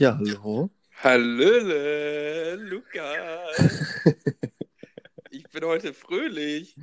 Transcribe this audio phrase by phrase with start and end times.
[0.00, 0.70] Ja, hallo.
[1.02, 4.04] Hallöle, Lukas.
[5.30, 6.76] ich bin heute fröhlich.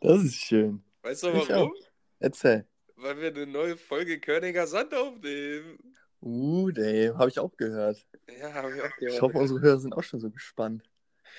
[0.00, 0.82] Das ist schön.
[1.02, 1.74] Weißt du Ich warum?
[2.18, 2.66] Erzähl.
[2.96, 5.96] Weil wir eine neue Folge Körniger Sand aufnehmen.
[6.22, 8.06] Uh, Dave, habe ich auch gehört.
[8.40, 9.16] Ja, habe ich auch gehört.
[9.16, 10.82] Ich hoffe, unsere Hörer sind auch schon so gespannt.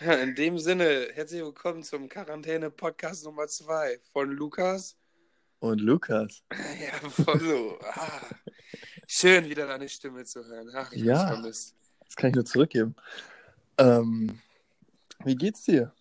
[0.02, 5.00] Ja, in dem Sinne, herzlich willkommen zum Quarantäne-Podcast Nummer 2 von Lukas.
[5.58, 6.44] Und Lukas.
[6.80, 7.80] Ja, Follow.
[7.82, 8.22] Ah,
[9.14, 10.72] schön, wieder deine Stimme zu hören.
[10.74, 11.28] Ach, ich Ja.
[11.28, 11.76] vermisst.
[12.06, 12.96] Das kann ich nur zurückgeben.
[13.78, 14.40] Ähm,
[15.24, 15.94] wie geht's dir?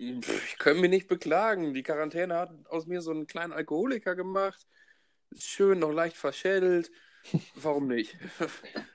[0.00, 1.74] Pff, Ich kann mich nicht beklagen.
[1.74, 4.66] Die Quarantäne hat aus mir so einen kleinen Alkoholiker gemacht.
[5.36, 6.90] Schön, noch leicht verschädelt.
[7.56, 8.16] Warum nicht?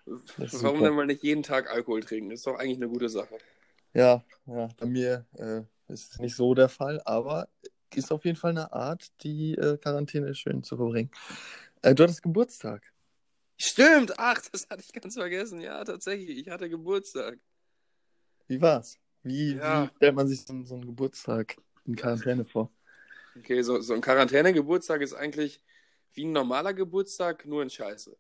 [0.06, 0.84] Warum super.
[0.84, 2.32] denn mal nicht jeden Tag Alkohol trinken?
[2.32, 3.38] Ist doch eigentlich eine gute Sache.
[3.94, 7.48] Ja, ja, bei mir äh, ist es nicht so der Fall, aber
[7.94, 11.12] ist auf jeden Fall eine Art, die äh, Quarantäne schön zu verbringen.
[11.84, 12.92] Äh, du hattest Geburtstag.
[13.66, 15.62] Stimmt, ach, das hatte ich ganz vergessen.
[15.62, 17.40] Ja, tatsächlich, ich hatte Geburtstag.
[18.48, 19.00] Wie war's?
[19.24, 19.86] Wie, Ja.
[19.86, 21.56] wie stellt man sich so, so einen Geburtstag
[21.86, 22.74] in Quarantäne vor?
[23.38, 25.64] Okay, so, so ein Quarantäne-Geburtstag ist eigentlich
[26.14, 28.18] wie ein normaler Geburtstag, nur in Scheiße.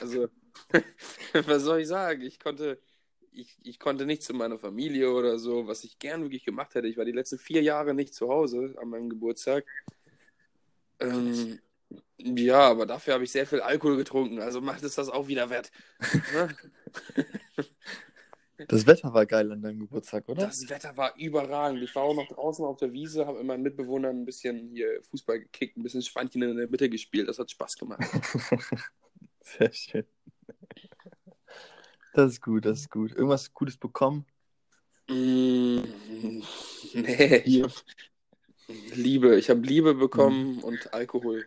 [0.00, 0.28] Also,
[1.46, 2.22] was soll ich sagen?
[2.22, 2.82] Ich konnte,
[3.30, 6.88] ich, ich konnte nicht zu meiner Familie oder so, was ich gern wirklich gemacht hätte.
[6.88, 9.64] Ich war die letzten vier Jahre nicht zu Hause an meinem Geburtstag.
[10.98, 11.60] Ähm,
[12.18, 15.50] ja, aber dafür habe ich sehr viel Alkohol getrunken, also macht es das auch wieder
[15.50, 15.70] wett.
[16.34, 16.48] Ne?
[18.68, 20.44] Das Wetter war geil an deinem Geburtstag, oder?
[20.46, 21.82] Das Wetter war überragend.
[21.82, 25.00] Ich war auch noch draußen auf der Wiese, habe mit meinen Mitbewohnern ein bisschen hier
[25.10, 27.26] Fußball gekickt, ein bisschen Schweinchen in der Mitte gespielt.
[27.28, 28.02] Das hat Spaß gemacht.
[29.40, 30.04] Sehr schön.
[32.12, 33.12] Das ist gut, das ist gut.
[33.12, 34.26] Irgendwas Gutes bekommen?
[35.08, 35.78] Mm,
[36.92, 37.72] nee, ich hab
[38.94, 39.38] Liebe.
[39.38, 40.64] Ich habe Liebe bekommen Mhm.
[40.64, 41.46] und Alkohol.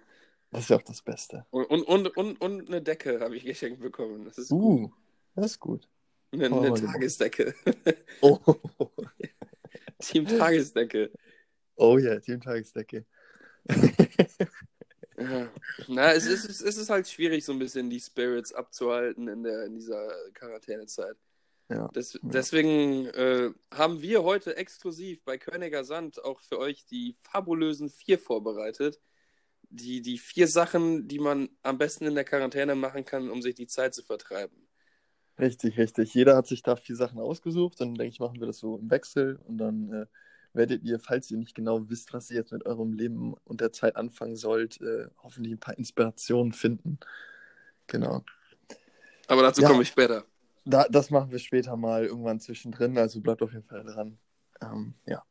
[0.54, 1.46] Das ist ja auch das Beste.
[1.50, 4.26] Und, und, und, und, und eine Decke habe ich geschenkt bekommen.
[4.26, 4.62] Das ist gut.
[4.62, 4.92] Uh,
[5.36, 5.90] das ist gut.
[6.32, 6.74] Eine, oh, eine.
[6.74, 7.54] Tagesdecke.
[8.22, 8.40] Oh,
[10.00, 11.12] Team Tagesdecke.
[11.76, 13.06] oh ja, Teamtagesdecke.
[15.18, 15.50] Ja.
[15.88, 19.66] Na, es ist, es ist halt schwierig, so ein bisschen die Spirits abzuhalten in, der,
[19.66, 21.16] in dieser Quarantänezeit.
[21.70, 21.88] Ja.
[21.90, 27.90] Des, deswegen äh, haben wir heute exklusiv bei Königer Sand auch für euch die fabulösen
[27.90, 29.00] vier vorbereitet.
[29.76, 33.56] Die, die vier Sachen, die man am besten in der Quarantäne machen kann, um sich
[33.56, 34.68] die Zeit zu vertreiben.
[35.40, 36.14] Richtig, richtig.
[36.14, 38.78] Jeder hat sich da vier Sachen ausgesucht und dann denke ich, machen wir das so
[38.78, 40.06] im Wechsel und dann äh,
[40.54, 43.72] werdet ihr, falls ihr nicht genau wisst, was ihr jetzt mit eurem Leben und der
[43.72, 47.00] Zeit anfangen sollt, äh, hoffentlich ein paar Inspirationen finden.
[47.88, 48.24] Genau.
[49.28, 49.70] Aber dazu Ja.
[49.70, 50.24] komme ich später.
[50.66, 54.20] Da, das machen wir später mal irgendwann zwischendrin, also bleibt auf jeden Fall dran.
[54.62, 55.24] Ähm, ja.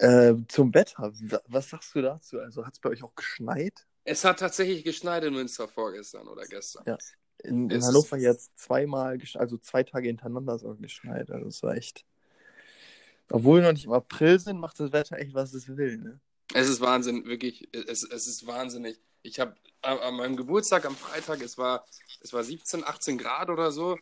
[0.00, 2.40] Äh, zum Wetter, wa- was sagst du dazu?
[2.40, 3.86] Also hat es bei euch auch geschneit?
[4.04, 6.84] Es hat tatsächlich geschneit in Münster vorgestern oder gestern.
[6.86, 6.96] Ja.
[7.42, 11.30] In, in Hannover jetzt zweimal, also zwei Tage hintereinander sogar geschneit.
[11.30, 12.04] Also es war echt.
[13.30, 15.98] Obwohl wir noch nicht im April sind, macht das Wetter echt, was es will.
[15.98, 16.20] Ne?
[16.54, 17.68] Es ist Wahnsinn, wirklich.
[17.72, 19.00] Es, es ist wahnsinnig.
[19.22, 21.84] Ich habe an, an meinem Geburtstag am Freitag, es war,
[22.22, 23.98] es war 17, 18 Grad oder so.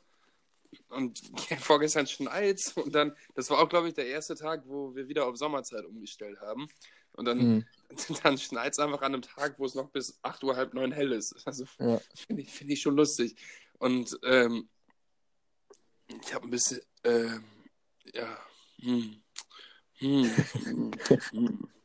[0.88, 1.20] Und
[1.60, 2.72] vorgestern schneit's.
[2.72, 5.84] Und dann, das war auch, glaube ich, der erste Tag, wo wir wieder auf Sommerzeit
[5.84, 6.68] umgestellt haben.
[7.12, 7.66] Und dann, Hm.
[8.22, 11.12] dann schneit's einfach an einem Tag, wo es noch bis 8 Uhr, halb neun hell
[11.12, 11.34] ist.
[11.46, 12.00] Also Ja.
[12.14, 13.36] finde ich, find ich schon lustig.
[13.78, 14.68] Und ähm,
[16.22, 17.44] ich habe ein bisschen, ähm,
[18.12, 18.38] ja,
[18.80, 19.22] hm,
[19.98, 20.30] hm,
[20.64, 20.90] hm,
[21.32, 21.68] hm.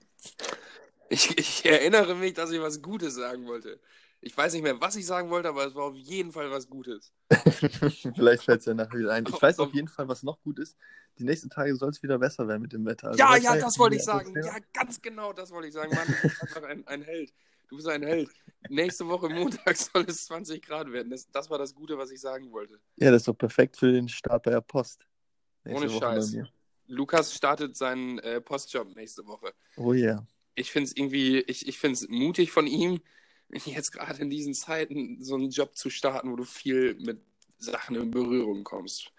[1.10, 3.80] Ich, ich erinnere mich, dass ich was Gutes sagen wollte.
[4.26, 6.70] Ich weiß nicht mehr, was ich sagen wollte, aber es war auf jeden Fall was
[6.70, 7.12] Gutes.
[8.16, 9.26] Vielleicht fällt es ja nachher wieder ein.
[9.28, 10.78] Ich weiß auf jeden Fall, was noch gut ist.
[11.20, 13.10] Die nächsten Tage soll es wieder besser werden mit dem Wetter.
[13.10, 14.34] Also ja, ja, das wollte ich sagen.
[14.42, 15.94] Ja, ganz genau, das wollte ich sagen.
[15.94, 17.34] Mann, du bist einfach ein, ein Held.
[17.68, 18.30] Du bist ein Held.
[18.70, 21.10] Nächste Woche Montag soll es 20 Grad werden.
[21.10, 22.80] Das, das war das Gute, was ich sagen wollte.
[22.96, 25.06] Ja, das ist doch perfekt für den Start bei der Post.
[25.66, 26.36] Nächste Ohne Woche Scheiß.
[26.88, 29.54] Lukas startet seinen äh, Postjob nächste Woche.
[29.76, 30.26] Oh ja.
[30.56, 33.02] Ich finde es irgendwie, ich, ich finde es mutig von ihm,
[33.66, 37.22] jetzt gerade in diesen Zeiten so einen Job zu starten, wo du viel mit
[37.58, 39.12] Sachen in Berührung kommst.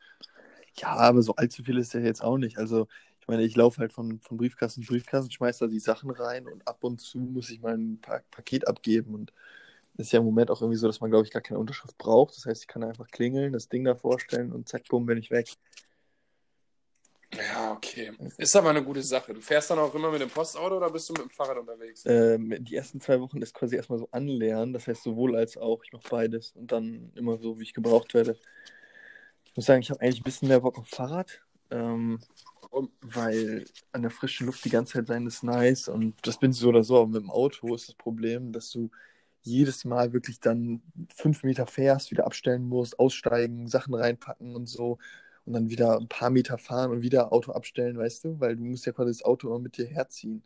[0.76, 2.58] Ja, aber so allzu viel ist ja jetzt auch nicht.
[2.58, 2.88] Also,
[3.20, 6.46] ich meine, ich laufe halt von, von Briefkasten zu Briefkasten, schmeiß da die Sachen rein
[6.46, 9.14] und ab und zu muss ich mal ein pa Paket abgeben.
[9.14, 9.32] Und
[9.96, 11.96] das ist ja im Moment auch irgendwie so, dass man, glaube ich, gar keine Unterschrift
[11.96, 12.36] braucht.
[12.36, 15.30] Das heißt, ich kann einfach klingeln, das Ding da vorstellen und zack, bumm, bin ich
[15.30, 15.48] weg.
[17.36, 18.12] Ja, okay.
[18.38, 19.34] Ist aber eine gute Sache.
[19.34, 22.04] Du fährst dann auch immer mit dem Postauto oder bist du mit dem Fahrrad unterwegs?
[22.06, 24.72] Ähm, die ersten zwei Wochen ist quasi erstmal so anlernen.
[24.72, 25.82] Das heißt, sowohl als auch.
[25.84, 28.38] Ich mache beides und dann immer so, wie ich gebraucht werde.
[29.44, 31.40] Ich muss sagen, ich habe eigentlich ein bisschen mehr Bock auf Fahrrad.
[31.70, 32.20] Ähm,
[33.00, 36.56] weil an der frischen Luft die ganze Zeit sein ist nice und das bin ich
[36.56, 38.90] so oder so, aber mit dem Auto ist das Problem, dass du
[39.42, 40.82] jedes Mal wirklich dann
[41.14, 44.98] fünf Meter fährst, wieder abstellen musst, aussteigen, Sachen reinpacken und so
[45.46, 48.40] und dann wieder ein paar Meter fahren und wieder Auto abstellen, weißt du?
[48.40, 50.42] Weil du musst ja quasi das Auto immer mit dir herziehen.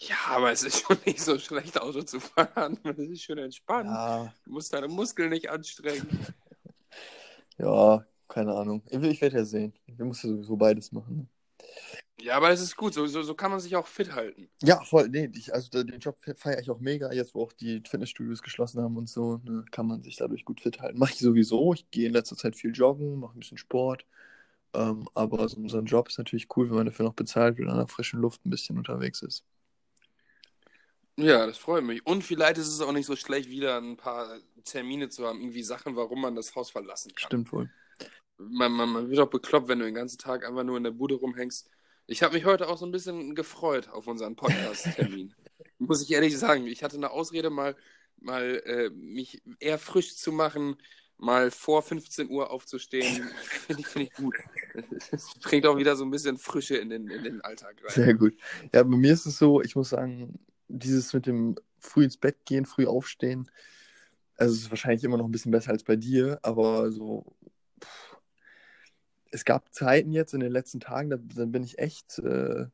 [0.00, 2.78] Ja, aber es ist schon nicht so schlecht, Auto zu fahren.
[2.84, 3.88] Es ist schön entspannt.
[3.90, 6.06] Ja, Du musst deine Muskeln nicht anstrengen.
[7.58, 8.82] ja, keine Ahnung.
[8.86, 9.72] Ich, ich werde ja sehen.
[9.86, 11.28] Wir müssen sowieso beides machen.
[12.20, 12.94] Ja, aber es ist gut.
[12.94, 14.48] So, so, so kann man sich auch fit halten.
[14.62, 15.08] Ja, voll.
[15.08, 17.12] Nee, ich, also den Job feiere ich auch mega.
[17.12, 20.60] Jetzt, wo auch die Fitnessstudios geschlossen haben und so, ne, kann man sich dadurch gut
[20.60, 20.98] fit halten.
[20.98, 21.74] Mache ich sowieso.
[21.74, 24.04] Ich gehe in letzter Zeit viel joggen, mache ein bisschen Sport.
[24.74, 27.68] Ähm, aber so, so ein Job ist natürlich cool, wenn man dafür noch bezahlt wird
[27.68, 29.44] und an der frischen Luft ein bisschen unterwegs ist.
[31.16, 32.06] Ja, das freut mich.
[32.06, 35.64] Und vielleicht ist es auch nicht so schlecht, wieder ein paar Termine zu haben, irgendwie
[35.64, 37.26] Sachen, warum man das Haus verlassen kann.
[37.26, 37.70] Stimmt wohl.
[38.38, 40.92] Man, man, man wird auch bekloppt, wenn du den ganzen Tag einfach nur in der
[40.92, 41.68] Bude rumhängst.
[42.06, 45.34] Ich habe mich heute auch so ein bisschen gefreut auf unseren Podcast-Termin.
[45.78, 46.66] Muss ich ehrlich sagen.
[46.66, 47.76] Ich hatte eine Ausrede, mal,
[48.18, 50.76] mal äh, mich eher frisch zu machen,
[51.18, 53.28] mal vor 15 Uhr aufzustehen.
[53.66, 54.34] Finde ich, find ich gut.
[55.10, 57.90] Das bringt auch wieder so ein bisschen Frische in den, in den Alltag rein.
[57.90, 58.34] Sehr gut.
[58.72, 60.38] Ja, bei mir ist es so, ich muss sagen,
[60.68, 63.50] dieses mit dem früh ins Bett gehen, früh aufstehen,
[64.38, 67.26] also es ist wahrscheinlich immer noch ein bisschen besser als bei dir, aber so,
[67.82, 68.07] pff,
[69.30, 72.66] es gab Zeiten jetzt in den letzten Tagen, da, da bin ich echt äh,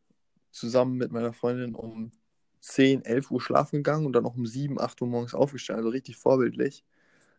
[0.50, 2.12] zusammen mit meiner Freundin um
[2.60, 5.90] 10, 11 Uhr schlafen gegangen und dann noch um 7, 8 Uhr morgens aufgestanden, also
[5.90, 6.84] richtig vorbildlich.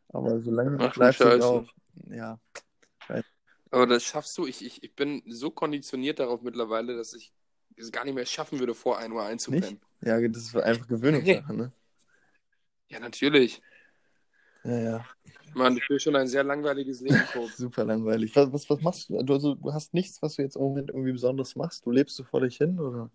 [0.09, 1.67] Aber solange Ach bleibst du auch,
[2.09, 2.39] ja,
[3.71, 4.45] Aber das schaffst du.
[4.45, 7.33] Ich, ich, ich bin so konditioniert darauf mittlerweile, dass ich
[7.75, 9.81] es gar nicht mehr schaffen würde, vor 1 Uhr einzupennen.
[10.01, 11.71] ja, das ist einfach Gewöhnungssache, ne?
[12.87, 13.61] Ja, natürlich.
[14.63, 15.05] Ja, ja.
[15.55, 17.49] Mann, ich will schon ein sehr langweiliges Leben, Tob.
[17.51, 18.35] Super langweilig.
[18.35, 19.21] Was, was, was machst du?
[19.23, 19.33] du?
[19.33, 21.85] Also, du hast nichts, was du jetzt im Moment irgendwie Besonderes machst?
[21.85, 23.09] Du lebst so vor dich hin oder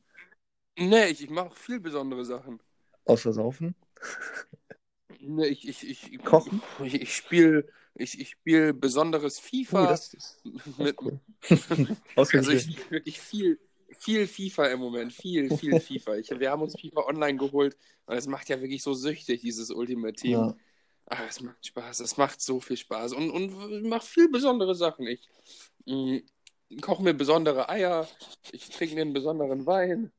[0.78, 2.60] nee, ich, ich mache viel besondere Sachen.
[3.04, 3.74] außer Saufen?
[5.20, 6.62] Nee, ich, ich, ich, Kochen?
[6.82, 9.84] Ich, ich spiele ich, ich spiel besonderes FIFA.
[9.84, 11.20] Oh, das ist, das mit, cool.
[12.16, 13.58] Also ich spiele wirklich viel,
[13.98, 15.12] viel FIFA im Moment.
[15.12, 16.16] Viel, viel FIFA.
[16.16, 17.76] Ich, wir haben uns FIFA online geholt
[18.06, 20.32] und es macht ja wirklich so süchtig, dieses Ultimate Team.
[20.32, 20.56] ja.
[21.12, 25.08] Ah, es macht Spaß, es macht so viel Spaß und, und macht viel besondere Sachen.
[25.08, 25.28] Ich
[25.84, 26.18] mm,
[26.80, 28.06] koche mir besondere Eier,
[28.52, 30.12] ich trinke mir einen besonderen Wein,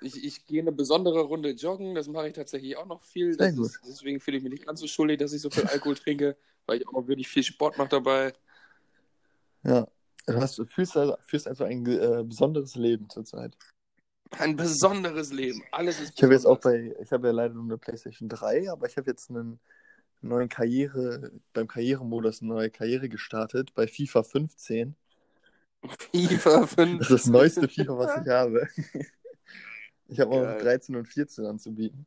[0.00, 3.30] ich, ich gehe eine besondere Runde joggen, das mache ich tatsächlich auch noch viel.
[3.30, 6.36] Ist, deswegen fühle ich mich nicht ganz so schuldig, dass ich so viel Alkohol trinke,
[6.66, 8.32] weil ich auch noch wirklich viel Sport mache dabei.
[9.64, 9.86] ja.
[10.24, 13.56] Du hast, du führst, also, führst also ein äh, besonderes Leben zurzeit.
[14.38, 17.64] Ein besonderes Leben, alles ist Ich habe jetzt auch bei, ich habe ja leider nur
[17.64, 19.60] eine PlayStation 3, aber ich habe jetzt einen
[20.22, 24.96] neuen Karriere, beim Karrieremodus eine neue Karriere gestartet, bei FIFA 15.
[26.14, 26.98] FIFA 5.
[26.98, 28.68] Das ist das neueste FIFA, was ich habe.
[30.08, 30.62] Ich habe auch noch Geil.
[30.62, 32.06] 13 und 14 anzubieten.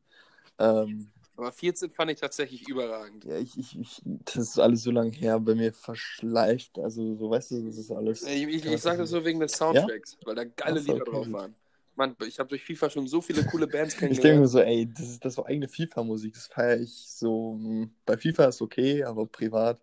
[0.58, 3.24] Ähm, Aber 14 fand ich tatsächlich überragend.
[3.24, 6.78] Ja, ich, ich, ich, das ist alles so lange her, bei mir verschleift.
[6.78, 8.22] Also, so weißt du, das ist alles.
[8.22, 11.02] Ich, ich, ich sage das so wegen des Soundtracks, weil da geile Ach so, Lieder
[11.02, 11.54] okay, drauf waren.
[11.96, 14.48] Mann, ich habe durch FIFA schon so viele coole Bands Ich denke mir kennengelernt.
[14.48, 17.54] so, ey, das ist das so eigene FIFA-Musik, das feiere ich so.
[17.60, 19.80] hm, Bei FIFA ist okay, aber privat.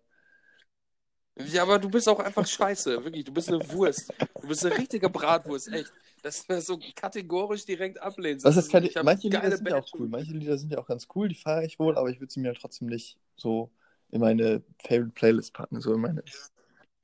[1.36, 3.24] Ja, aber du bist auch einfach scheiße, wirklich.
[3.24, 4.12] Du bist eine Wurst.
[4.40, 5.92] Du bist eine richtige Bratwurst, echt.
[6.22, 8.46] Dass du das so kategorisch direkt ablehnst.
[8.46, 10.08] Was Das ist keine, manche Lieder sind ja auch cool.
[10.08, 12.40] Manche Lieder sind ja auch ganz cool, die feiere ich wohl, aber ich würde sie
[12.40, 13.70] mir halt trotzdem nicht so
[14.10, 15.80] in meine Favorite Playlist packen.
[15.80, 16.22] So in meine.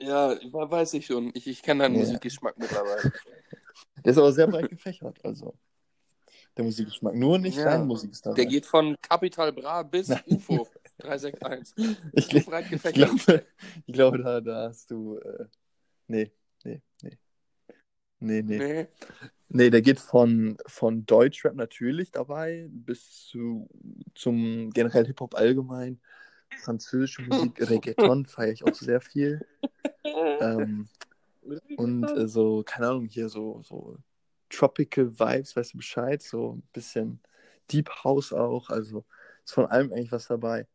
[0.01, 1.31] Ja, weiß ich schon.
[1.35, 1.97] Ich, ich kenne deinen Ja.
[1.97, 3.13] Musikgeschmack mittlerweile.
[4.05, 5.55] Der ist aber sehr breit gefächert, also.
[6.57, 7.15] Der Musikgeschmack.
[7.15, 7.65] Nur nicht Ja.
[7.65, 10.21] dein Musik ist Der geht von Capital Bra bis Nein.
[10.27, 10.69] UFO
[10.99, 11.97] 361.
[12.13, 12.95] Ich, So breit ich gefächert.
[13.27, 13.47] glaube,
[13.87, 15.19] ich glaube da, da hast du.
[15.19, 15.45] Äh,
[16.09, 16.31] nee,
[16.65, 17.19] nee, nee.
[18.23, 18.59] Nee, nee.
[18.59, 18.89] Nee.
[19.53, 23.69] Nee, der geht von, von Deutschrap natürlich dabei bis zu
[24.15, 26.01] zum generell Hip-Hop allgemein.
[26.59, 29.47] Französische Musik, Reggaeton feiere ich auch sehr viel.
[30.05, 30.89] Ähm,
[31.77, 33.97] und äh, so, keine Ahnung, hier so, so
[34.49, 36.23] Tropical Vibes, weißt du Bescheid?
[36.23, 37.21] So ein bisschen
[37.71, 38.71] Deep House auch.
[38.71, 39.05] Also
[39.45, 40.67] ist von allem eigentlich was dabei.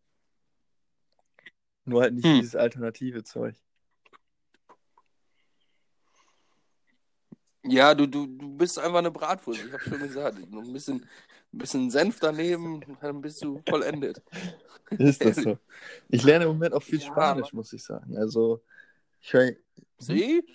[1.85, 2.39] Nur halt nicht Hm.
[2.39, 3.55] dieses alternative Zeug.
[7.67, 9.65] Ja, du, du, du bist einfach eine Bratwurst.
[9.65, 10.37] Ich hab schon gesagt.
[10.37, 10.97] Ein bisschen,
[11.53, 14.21] ein bisschen Senf daneben, dann bist du vollendet.
[14.97, 15.57] Ist das so?
[16.09, 18.17] Ich lerne im Moment auch viel Ja, Spanisch, muss ich sagen.
[18.17, 18.61] Also.
[19.31, 19.57] ¿Sí?
[19.99, 20.45] Sí,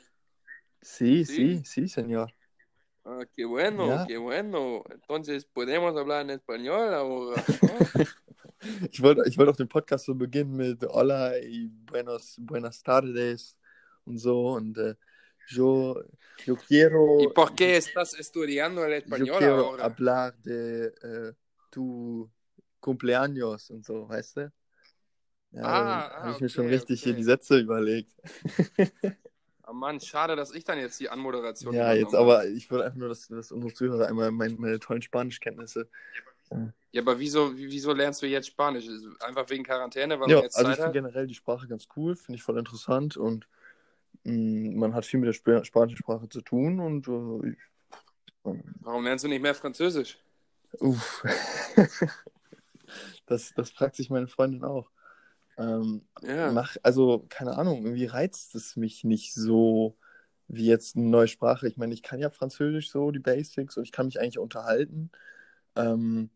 [0.82, 1.24] Sí.
[1.24, 2.32] sí, sí, señor.
[3.04, 4.06] Ah, qué bueno, Ja.
[4.06, 4.84] qué bueno.
[4.90, 7.44] Entonces, ¿podemos hablar en español ahora?
[8.92, 13.56] Ich wollte ich wollte auch den Podcast so beginnen mit Hola y buenos, buenas tardes
[14.04, 14.52] und so.
[14.52, 14.94] Und äh,
[15.48, 16.00] yo,
[16.46, 19.84] yo quiero, ¿Y por qué estás estudiando el yo español quiero ahora?
[19.84, 21.32] hablar de eh,
[21.70, 22.30] tu
[22.80, 24.52] Cumpleaños und so, weißt du?
[25.52, 27.14] Ja, Ah, ah, habe ich mir schon okay, richtig hier okay.
[27.14, 28.12] die Sätze überlegt.
[29.66, 32.84] Oh Mann, schade, dass ich dann jetzt die Anmoderation Ja, jetzt übernommen aber, ich würde
[32.86, 35.88] einfach nur, dass, dass unsere Zuhörer einmal meine, meine tollen Spanischkenntnisse.
[36.50, 36.72] habe.
[36.92, 38.86] Ja, aber wieso, wieso lernst du jetzt Spanisch?
[39.20, 41.00] Einfach wegen Quarantäne, weil Ja, man jetzt also ich Zeit finde hat?
[41.00, 43.48] generell die Sprache ganz cool, finde ich voll interessant und
[44.24, 47.58] mh, man hat viel mit der Sp spanischen Sprache zu tun und äh, ich,
[48.80, 50.18] Warum lernst du nicht mehr Französisch?
[50.80, 51.22] uff.
[53.26, 54.90] das, das fragt sich meine Freundin auch.
[55.60, 56.52] Ähm, Ja.
[56.54, 59.98] mach, also, keine Ahnung, irgendwie reizt es mich nicht so
[60.48, 61.68] wie jetzt eine neue Sprache.
[61.68, 65.12] Ich meine, ich kann ja Französisch so, die Basics, und ich kann mich eigentlich unterhalten.
[65.76, 66.30] Ähm,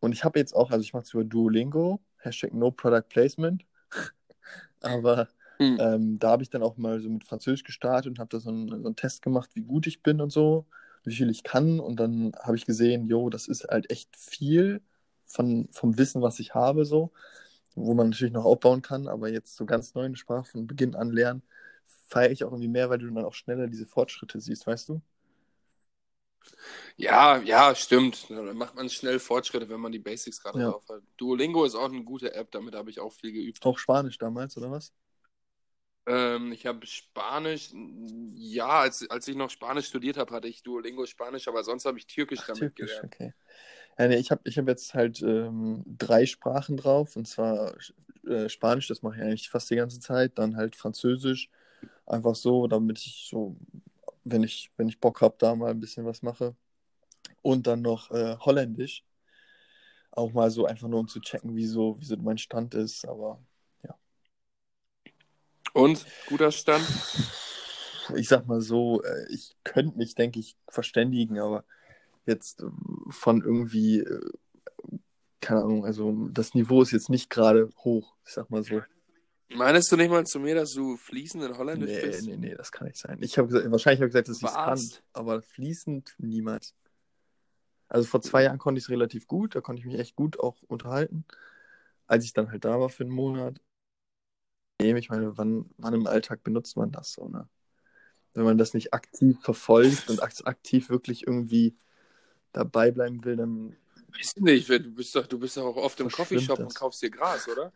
[0.00, 3.64] und ich habe jetzt auch, also ich mache es über Duolingo, Hashtag No Product Placement.
[4.82, 5.28] Aber
[5.60, 5.76] Hm.
[5.78, 8.50] ähm, da habe ich dann auch mal so mit Französisch gestartet und habe da so
[8.50, 10.66] einen, so einen Test gemacht, wie gut ich bin und so,
[11.04, 11.80] wie viel ich kann.
[11.80, 14.82] Und dann habe ich gesehen, jo, das ist halt echt viel
[15.26, 17.12] von, vom Wissen, was ich habe, so,
[17.76, 19.08] wo man natürlich noch aufbauen kann.
[19.08, 21.42] Aber jetzt so ganz neu eine Sprache von Beginn an lernen,
[22.08, 25.02] feiere ich auch irgendwie mehr, weil du dann auch schneller diese Fortschritte siehst, weißt du?
[26.96, 28.26] Ja, ja, stimmt.
[28.30, 30.64] Da macht man schnell Fortschritte, wenn man die Basics gerade Ja.
[30.64, 31.02] drauf hat.
[31.16, 33.66] Duolingo ist auch eine gute App, damit habe ich auch viel geübt.
[33.66, 34.94] Auch Spanisch damals, oder was?
[36.06, 37.70] Ähm, ich habe Spanisch,
[38.34, 41.98] ja, als, als ich noch Spanisch studiert habe, hatte ich Duolingo Spanisch, aber sonst habe
[41.98, 43.04] ich Türkisch Ach, damit Türkisch, gelernt.
[43.04, 43.34] okay.
[43.98, 47.74] Ja, nee, ich habe ich hab jetzt halt ähm, drei Sprachen drauf, und zwar
[48.26, 51.48] äh, Spanisch, das mache ich eigentlich fast die ganze Zeit, dann halt Französisch,
[52.06, 53.56] einfach so, damit ich so,
[54.24, 56.54] wenn ich, wenn ich Bock habe, da mal ein bisschen was mache.
[57.42, 59.04] Und dann noch äh, Holländisch,
[60.10, 63.06] auch mal so einfach nur um zu checken, wie so, wie so mein Stand ist,
[63.06, 63.40] aber
[65.76, 66.06] Und?
[66.26, 66.86] Guter Stand?
[68.16, 71.64] ich sag mal so, äh, ich könnte mich, denke ich, verständigen, aber
[72.26, 72.66] jetzt äh,
[73.10, 74.30] von irgendwie, äh,
[75.40, 78.82] keine Ahnung, also das Niveau ist jetzt nicht gerade hoch, ich sag mal so.
[79.50, 82.26] Meinst du nicht mal zu mir, dass du fließend in Holländisch Nee, bist?
[82.26, 83.18] nee, nee, das kann nicht sein.
[83.20, 86.74] Ich habe gesagt, wahrscheinlich habe ich gesagt, dass ich es kann, aber fließend niemals.
[87.88, 90.40] Also vor zwei Jahren konnte ich es relativ gut, da konnte ich mich echt gut
[90.40, 91.24] auch unterhalten.
[92.08, 93.60] Als ich dann halt da war für einen Monat.
[94.80, 97.48] Nee, ich meine, wann, wann im Alltag benutzt man das so, ne?
[98.34, 101.74] Wenn man das nicht aktiv verfolgt und ak- aktiv wirklich irgendwie
[102.56, 103.76] dabei bleiben will, dann
[104.16, 106.66] Weiß ich nicht, du bist doch, du bist doch auch oft im Coffeeshop das.
[106.66, 107.72] und kaufst dir Gras, oder?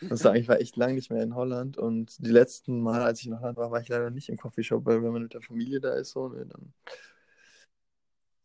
[0.00, 3.20] muss sagen, ich war echt lange nicht mehr in Holland und die letzten Mal, als
[3.20, 5.42] ich in Holland war, war ich leider nicht im Coffeeshop, weil wenn man mit der
[5.42, 6.72] Familie da ist, so, ne, dann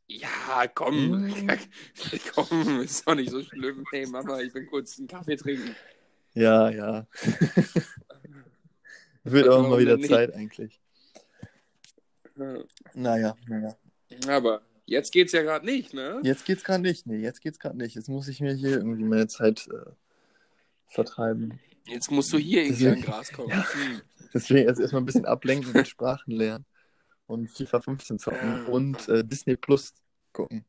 [0.07, 1.25] Ja, komm.
[1.25, 1.51] Mm.
[2.35, 3.85] komm, ist doch nicht so schlimm.
[3.91, 5.75] Hey Mama, ich bin kurz einen Kaffee trinken.
[6.33, 7.07] Ja, ja.
[9.23, 10.09] Wird Warum mal wieder nicht?
[10.09, 10.81] Zeit eigentlich.
[12.35, 12.63] Ja.
[12.93, 13.75] Naja, naja.
[14.27, 16.21] Aber jetzt geht's ja gerade nicht, ne?
[16.23, 17.05] Jetzt geht's gerade nicht.
[17.05, 17.95] Nee, jetzt geht's gerade nicht.
[17.95, 19.91] Jetzt muss ich mir hier irgendwie meine Zeit äh,
[20.87, 21.59] vertreiben.
[21.87, 23.49] Jetzt musst du hier irgendwie an Gras kommen.
[23.49, 23.65] Ja.
[23.73, 24.01] Hm.
[24.33, 26.65] Deswegen erst erstmal ein bisschen ablenken und Sprachen lernen.
[27.27, 29.93] Und FIFA 15 zocken und äh, Disney Plus
[30.33, 30.65] gucken.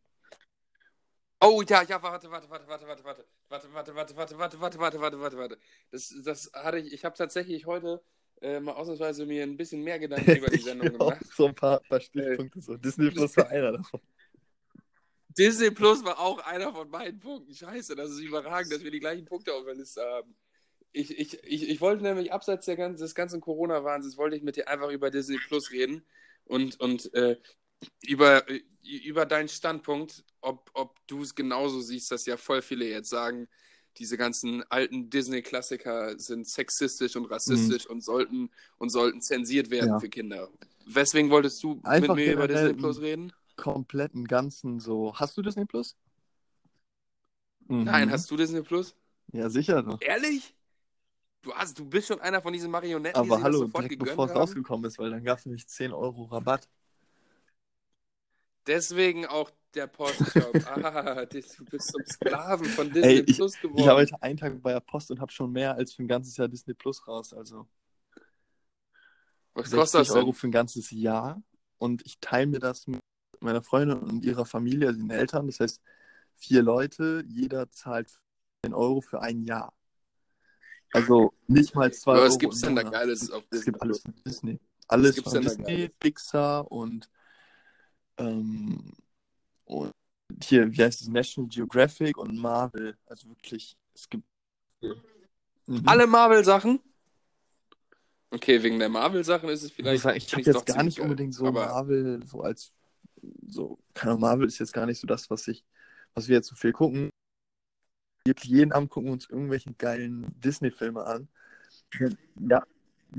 [1.40, 4.80] Oh ja, ja, warte, warte, warte, warte, warte, warte, warte, warte, warte, warte, warte, warte,
[4.80, 5.58] warte, warte, warte, warte.
[5.90, 8.00] Das, das hatte ich, ich habe tatsächlich heute
[8.42, 11.26] äh, mal ausnahmsweise mir ein bisschen mehr Gedanken über die Ich Sendung auch gemacht.
[11.34, 12.60] so ein paar, paar Stichpunkte.
[12.60, 12.76] So.
[12.76, 14.00] Disney Plus war einer davon.
[15.28, 17.54] Disney Plus war auch einer von meinen Punkten.
[17.54, 20.34] Scheiße, das ist überragend, dass wir die gleichen Punkte auf der Liste haben.
[20.92, 24.56] Ich, ich, ich, ich wollte nämlich abseits der ganzen, des ganzen Corona-Wahnsinns, wollte ich mit
[24.56, 26.04] dir einfach über Disney Plus reden
[26.44, 27.38] und, und äh,
[28.02, 32.86] über, äh, über deinen Standpunkt, ob, ob du es genauso siehst, dass ja voll viele
[32.86, 33.48] jetzt sagen,
[33.98, 39.98] diese ganzen alten Disney-Klassiker sind sexistisch und rassistisch und sollten und sollten zensiert werden Ja.
[39.98, 40.48] für Kinder.
[40.86, 43.32] Weswegen wolltest du Einfach mit mir über Disney Plus reden?
[43.56, 45.14] Kompletten Ganzen so.
[45.14, 45.96] Hast du Disney Plus?
[47.68, 47.84] Mhm.
[47.84, 48.94] Nein, hast du Disney Plus?
[49.32, 50.00] Ja, sicher doch.
[50.00, 50.54] Ehrlich?
[51.42, 53.98] Du, hast, du bist schon einer von diesen Marionetten, die Aber sich hallo, sofort direkt
[53.98, 56.68] bevor es rausgekommen ist, weil dann gab es nämlich 10 Euro Rabatt.
[58.66, 60.54] Deswegen auch der Postjob.
[60.66, 63.80] ah, du bist zum Sklaven von Disney Ey, ich- Plus geworden.
[63.80, 66.36] Ich arbeite einen Tag bei der Post und habe schon mehr als für ein ganzes
[66.36, 67.32] Jahr Disney Plus raus.
[67.32, 67.66] Also
[69.54, 70.34] Was kostet das 60 Euro denn?
[70.34, 71.42] für ein ganzes Jahr.
[71.78, 73.00] Und ich teile mir das mit
[73.40, 75.46] meiner Freundin und ihrer Familie, also den Eltern.
[75.46, 75.80] Das heißt,
[76.36, 78.20] vier Leute, jeder zahlt
[78.64, 79.72] 10 Euro für ein Jahr.
[80.92, 82.30] Also nicht mal 2 Aber Euro.
[82.30, 82.90] was gibt's im denn da.
[82.90, 84.60] Geiles auf Es Disney gibt alles von Disney.
[84.88, 85.88] Alles von denn Disney?
[85.98, 87.08] Pixar und,
[88.18, 89.01] ähm, und
[90.42, 92.96] hier, wie heißt es, National Geographic und Marvel.
[93.06, 94.24] Also wirklich, es gibt.
[94.80, 95.82] Mhm.
[95.86, 96.80] Alle Marvel-Sachen?
[98.30, 100.04] Okay, wegen der Marvel-Sachen ist es Ich vielleicht.
[100.16, 101.04] ich find habe jetzt gar nicht geil.
[101.04, 102.72] unbedingt so Aber Marvel so als
[103.46, 105.64] so, keine Ahnung, Marvel ist jetzt gar nicht so das, was ich,
[106.14, 107.10] was wir jetzt so viel gucken.
[108.24, 111.28] wirklich jeden Abend gucken wir uns irgendwelche geilen Disney-Filme an.
[112.40, 112.64] Ja.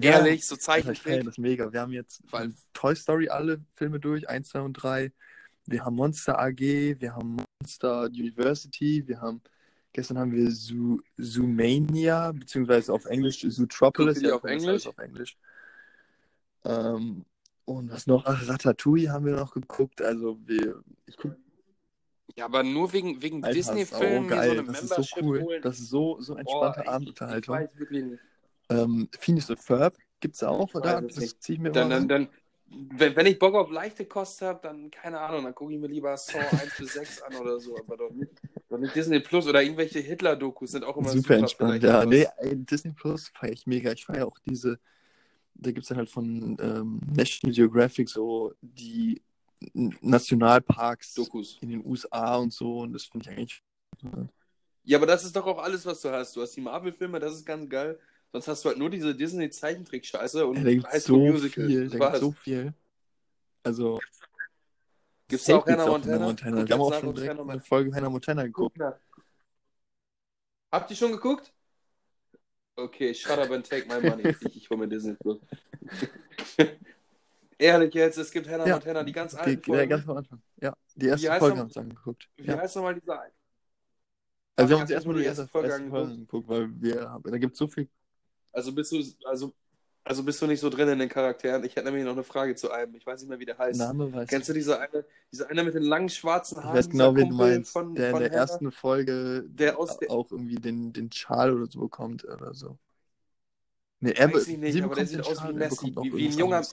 [0.01, 1.19] Ehrlich, so das ist halt Zeichentrick.
[1.19, 1.71] das ist mega.
[1.71, 5.11] Wir haben jetzt Vor allem- Toy Story alle Filme durch, 1, 2 und 3.
[5.65, 9.41] Wir haben Monster AG, wir haben Monster University, wir haben
[9.93, 14.19] gestern haben wir Zoo, Zoomania, beziehungsweise auf Englisch Zootropolis.
[14.19, 14.87] Die auf Englisch?
[14.87, 15.37] auf Englisch.
[16.65, 17.25] Ähm,
[17.65, 18.25] und was noch?
[18.25, 20.01] Ach, Ratatouille haben wir noch geguckt.
[20.01, 21.35] Also wir, ich guck,
[22.35, 24.65] Ja, aber nur wegen, wegen Disney-Filmen sau mir so eine geil.
[24.65, 25.41] Das ist so cool.
[25.43, 25.61] holen.
[25.61, 27.55] Das ist so, so Boah, entspannte ich, ich, ich Abendunterhaltung.
[27.55, 28.23] weiß wirklich nicht.
[28.69, 31.03] Ähm, Phineas und Ferb gibt's da auch, oder?
[31.03, 32.29] es Das ziehe ich mir Dann, dann, dann,
[32.73, 35.87] wenn, wenn ich Bock auf leichte Kost habe, dann, keine Ahnung, dann gucke ich mir
[35.87, 38.31] lieber Saw 1 bis 6 an oder so, aber doch nicht,
[38.69, 42.05] doch nicht Disney Plus oder irgendwelche Hitler-Dokus sind auch immer Super super, entspannt, ja.
[42.05, 43.91] Nee, ey, Disney Plus feiere ich mega.
[43.91, 44.79] Ich feiere auch diese,
[45.53, 49.21] da gibt es dann halt von ähm, National Geographic so die
[49.73, 51.57] Nationalparks Dokus.
[51.61, 53.63] in den USA und so und das finde ich eigentlich.
[54.83, 56.35] Ja, aber das ist doch auch alles, was du hast.
[56.35, 57.97] Du hast die Marvel-Filme, das ist ganz geil.
[58.33, 61.33] Sonst hast du halt nur diese Disney-Zeichentrick-Scheiße und Ey, da gibt High es School so
[61.33, 61.65] Musical.
[61.67, 62.19] viel, da gibt war's.
[62.19, 62.73] so viel.
[63.63, 63.99] Also.
[65.27, 66.25] Gibt's da auch Hannah gibt's Montana?
[66.25, 66.57] Montana.
[66.61, 68.77] Guck Wir haben auch schon direkt Hannah eine Montana- Folge Hannah Montana geguckt.
[70.71, 71.53] Habt ihr schon geguckt?
[72.75, 74.23] Okay, shut up and take my money.
[74.41, 75.39] ich, ich hole mir Disney Plus.
[77.59, 78.73] Ehrlich jetzt, es gibt Hannah Ja.
[78.75, 79.89] Montana, die ganz Die, alten ja, Folgen.
[79.89, 80.41] ganz am Anfang.
[80.59, 82.27] Ja, die erste Folge haben wir uns angeguckt.
[82.37, 82.57] Wie Ja.
[82.57, 83.21] heißt nochmal dieser?
[84.55, 87.19] Also wir haben uns erstmal die die erste, erste Folge erste Folge angeguckt, weil wir,
[87.23, 87.87] da gibt es so viel.
[88.53, 89.53] Also bist du, also,
[90.03, 91.63] also bist du nicht so drin in den Charakteren?
[91.63, 92.95] Ich hätte nämlich noch eine Frage zu einem.
[92.95, 93.79] Ich weiß nicht mehr, wie der heißt.
[93.79, 96.77] Name weiß Kennst du diese eine, diese eine mit den langen schwarzen Ich Haaren?
[96.77, 97.71] weiß genau, wen du meinst.
[97.71, 98.41] Von, der in von der Hannah?
[98.41, 102.77] ersten Folge Der aus der- auch irgendwie den, den Schal oder so bekommt oder so.
[103.99, 106.37] Nee, er Weiß ich nicht, aber der sieht aus Schal, wie Messi, wie, wie ein
[106.37, 106.63] junger.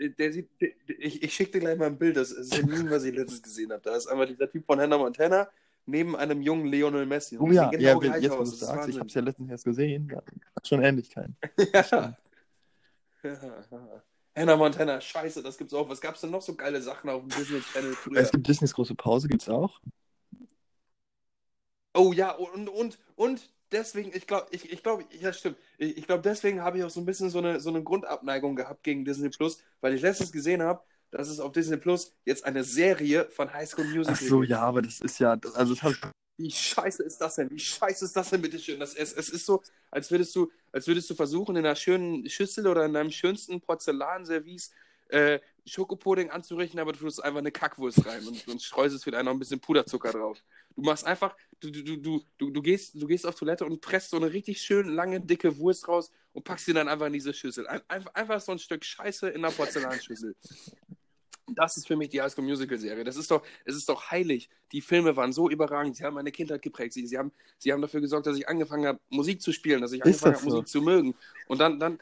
[0.00, 0.48] Der, sieht,
[0.86, 3.42] ich, ich schicke dir gleich mal ein Bild, das ist ein Meme, was ich letztens
[3.42, 3.82] gesehen habe.
[3.82, 5.48] Da ist einmal dieser Typ von Hannah Montana
[5.88, 7.36] neben einem jungen Lionel Messi.
[7.36, 9.22] Und Oh ja, sehen ja, genau wenn- jetzt wo du sagst, ich habe es ja
[9.22, 10.22] letztens erst gesehen, ja,
[10.64, 11.36] schon Ähnlichkeiten.
[11.72, 11.84] Ja.
[11.90, 12.16] Ja.
[14.36, 15.88] Hannah Montana, scheiße, das gibt's auch.
[15.88, 18.18] Was gab's denn noch so geile Sachen auf dem Disney Channel früher?
[18.18, 19.80] Es gibt Disneys große Pause, gibt's auch.
[21.94, 25.56] Oh ja, und, und, und deswegen, ich glaube, ich, ich glaube, ja, stimmt.
[25.78, 28.54] Ich, ich glaube, deswegen habe ich auch so ein bisschen so eine, so eine Grundabneigung
[28.54, 32.44] gehabt gegen Disney Plus, weil ich letztens gesehen habe, dass es auf Disney Plus jetzt
[32.44, 34.50] eine Serie von High School Musical Ach so, gibt.
[34.50, 35.98] ja, aber das ist ja, also das ich,
[36.36, 37.50] Wie scheiße ist das denn?
[37.50, 38.78] Wie scheiße ist das denn, bitteschön?
[38.78, 42.28] Das, es, es ist so, als würdest du, als würdest du versuchen, in einer schönen
[42.28, 44.70] Schüssel oder in deinem schönsten Porzellanservice
[45.08, 49.22] äh, Schokopudding anzurichten, aber du tust einfach eine Kackwurst rein und, und streust es wieder
[49.22, 50.42] noch ein bisschen Puderzucker drauf.
[50.76, 54.10] Du machst einfach, du, du, du, du, du, gehst, du gehst auf Toilette und presst
[54.10, 57.34] so eine richtig schön lange, dicke Wurst raus und packst sie dann einfach in diese
[57.34, 57.66] Schüssel.
[57.66, 60.36] Ein, einfach, einfach so ein Stück Scheiße in einer Porzellanschüssel.
[61.54, 63.04] Das ist für mich die High School Musical Serie.
[63.04, 64.48] Das ist doch, es ist doch heilig.
[64.72, 65.96] Die Filme waren so überragend.
[65.96, 66.92] Sie haben meine Kindheit geprägt.
[66.92, 69.92] Sie, sie, haben, sie haben dafür gesorgt, dass ich angefangen habe, Musik zu spielen, dass
[69.92, 70.50] ich angefangen habe, so?
[70.50, 71.14] Musik zu mögen.
[71.46, 71.98] Und dann, dann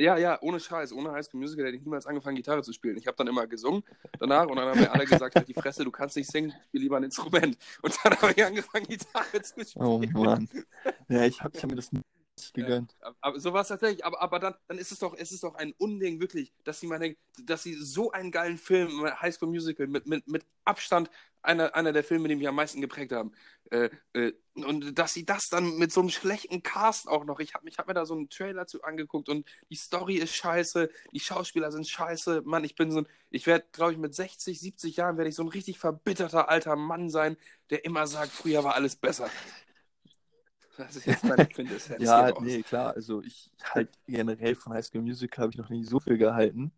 [0.00, 2.96] ja, ja, ohne Scheiß, ohne High School Musical hätte ich niemals angefangen, Gitarre zu spielen.
[2.96, 3.82] Ich habe dann immer gesungen
[4.18, 6.80] danach und dann haben mir alle gesagt, halt die Fresse, du kannst nicht singen, spiel
[6.80, 7.58] lieber ein Instrument.
[7.82, 9.86] Und dann habe ich angefangen, Gitarre zu spielen.
[9.86, 10.48] oh Mann.
[11.08, 11.90] Ja, ich habe ich hab mir das
[12.40, 12.96] nicht gegönnt.
[13.20, 14.04] Aber so war es tatsächlich.
[14.04, 16.86] Aber, aber dann, dann ist es doch, es ist doch ein Unding, wirklich, dass sie
[16.86, 21.10] meine, dass sie so einen geilen Film, High School Musical, mit, mit, mit Abstand
[21.42, 23.32] einer, einer der Filme, die mich am meisten geprägt haben.
[23.70, 27.40] Äh, äh, und dass sie das dann mit so einem schlechten Cast auch noch.
[27.40, 30.34] Ich habe ich hab mir da so einen Trailer zu angeguckt und die Story ist
[30.34, 32.42] scheiße, die Schauspieler sind scheiße.
[32.44, 35.36] Mann, ich bin so ein, ich werde, glaube ich, mit 60, 70 Jahren werde ich
[35.36, 37.36] so ein richtig verbitterter alter Mann sein,
[37.70, 39.30] der immer sagt, früher war alles besser.
[40.80, 42.02] Das ist jetzt meine Quintessenz.
[42.02, 45.84] Ja, nee, klar, also ich halt generell von High School Musical habe ich noch nie
[45.84, 46.72] so viel gehalten.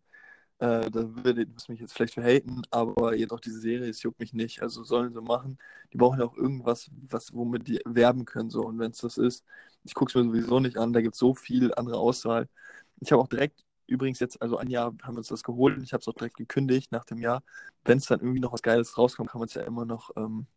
[0.59, 4.19] Äh, da würde ich mich jetzt vielleicht verhaten, aber jetzt auch diese Serie, es juckt
[4.19, 4.61] mich nicht.
[4.61, 5.57] Also sollen sie machen.
[5.91, 8.49] Die brauchen ja auch irgendwas, was, womit die werben können.
[8.49, 8.65] So.
[8.65, 9.43] Und wenn es das ist,
[9.83, 12.47] ich gucke es mir sowieso nicht an, da gibt es so viel andere Auswahl.
[13.01, 15.83] Ich habe auch direkt, übrigens jetzt, also ein Jahr haben wir uns das geholt und
[15.83, 17.43] ich habe es auch direkt gekündigt nach dem Jahr.
[17.83, 20.47] Wenn es dann irgendwie noch was Geiles rauskommt, kann man es ja immer noch, ähm,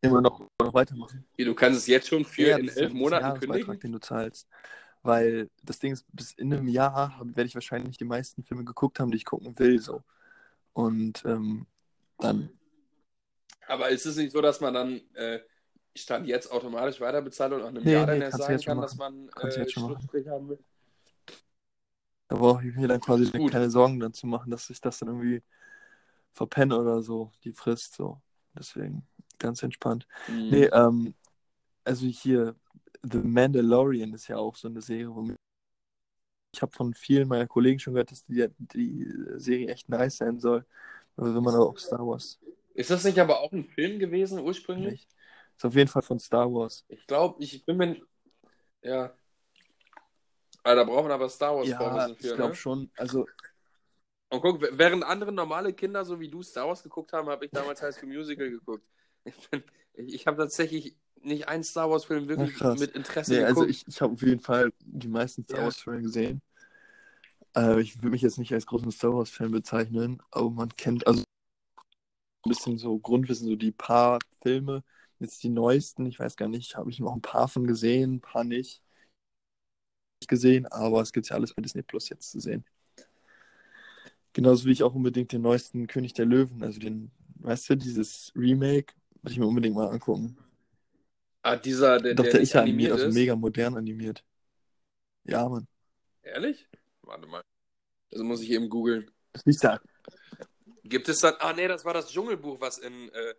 [0.00, 1.24] immer noch, immer noch weitermachen.
[1.36, 3.80] Wie, du kannst es jetzt schon für Ja, in elf Monaten kündigen?
[3.80, 4.48] den du zahlst.
[5.02, 9.00] Weil das Ding ist, bis in einem Jahr werde ich wahrscheinlich die meisten Filme geguckt
[9.00, 9.78] haben, die ich gucken will.
[9.78, 10.02] So.
[10.72, 11.66] Und ähm,
[12.18, 12.48] dann.
[13.66, 15.40] Aber ist es nicht so, dass man dann äh,
[15.96, 18.52] Stand jetzt automatisch weiter bezahlt und nach einem Nee, Jahr dann nee, erst kannst du
[18.52, 19.94] sagen kann, dass man Kannst äh, jetzt schon machen.
[19.96, 20.58] Schlussstrich haben will?
[22.28, 25.08] Da brauche ich mir dann quasi keine Sorgen dann zu machen, dass ich das dann
[25.08, 25.42] irgendwie
[26.32, 27.94] verpenne oder so, die Frist.
[27.94, 28.20] So.
[28.58, 29.06] Deswegen
[29.38, 30.06] ganz entspannt.
[30.26, 30.48] Mhm.
[30.50, 31.14] Nee, ähm,
[31.84, 32.54] also hier,
[33.02, 35.36] The Mandalorian ist ja auch so eine Serie, womit
[36.52, 40.38] ich habe von vielen meiner Kollegen schon gehört, dass die, die Serie echt nice sein
[40.38, 40.64] soll.
[41.16, 42.38] Also wenn man auch Star Wars
[42.74, 44.92] Ist das nicht aber auch ein Film gewesen ursprünglich?
[44.92, 45.08] nicht.
[45.56, 46.84] Ist auf jeden Fall von Star Wars.
[46.88, 47.96] Ich glaube, ich bin mir.
[48.82, 49.14] Ja.
[50.62, 52.54] Alter, da brauchen wir aber Star Wars Ja, Vorwissen ich für, glaube ne?
[52.56, 52.90] schon.
[52.96, 53.26] Also,
[54.30, 57.52] Und guck, während andere normale Kinder, so wie du, Star Wars geguckt haben, habe ich
[57.52, 58.88] damals High School Musical geguckt.
[59.24, 63.56] Ich, bin- ich, habe tatsächlich nicht einen Star Wars-Film wirklich Ach, mit Interesse nee, geguckt.
[63.56, 65.64] also ich, ich habe auf jeden Fall die meisten Star Ja.
[65.64, 66.42] Wars-Filme gesehen.
[67.56, 71.22] Äh, ich würde mich jetzt nicht als großen Star Wars-Fan bezeichnen, aber man kennt also
[72.44, 74.82] ein bisschen so Grundwissen, so die paar Filme,
[75.18, 78.20] jetzt die neuesten, ich weiß gar nicht, habe ich noch ein paar von gesehen, ein
[78.20, 78.82] paar nicht
[80.20, 82.64] Nicht gesehen, aber es gibt ja alles bei Disney Plus jetzt zu sehen.
[84.32, 88.32] Genauso wie ich auch unbedingt den neuesten König der Löwen, also den, weißt du, dieses
[88.34, 90.38] Remake, würde ich mir unbedingt mal angucken.
[91.42, 93.14] ah, dieser, der, Doch, der der nicht ist ja animiert, animiert also ist.
[93.14, 94.24] mega modern animiert.
[95.24, 95.66] Ja, Mann.
[96.22, 96.68] Ehrlich?
[97.02, 97.42] Warte mal.
[98.10, 99.10] Das muss ich eben googeln.
[99.32, 99.80] Das liegt da.
[100.84, 101.34] Gibt es dann.
[101.40, 103.34] Ah, nee, das war das Dschungelbuch, was in äh,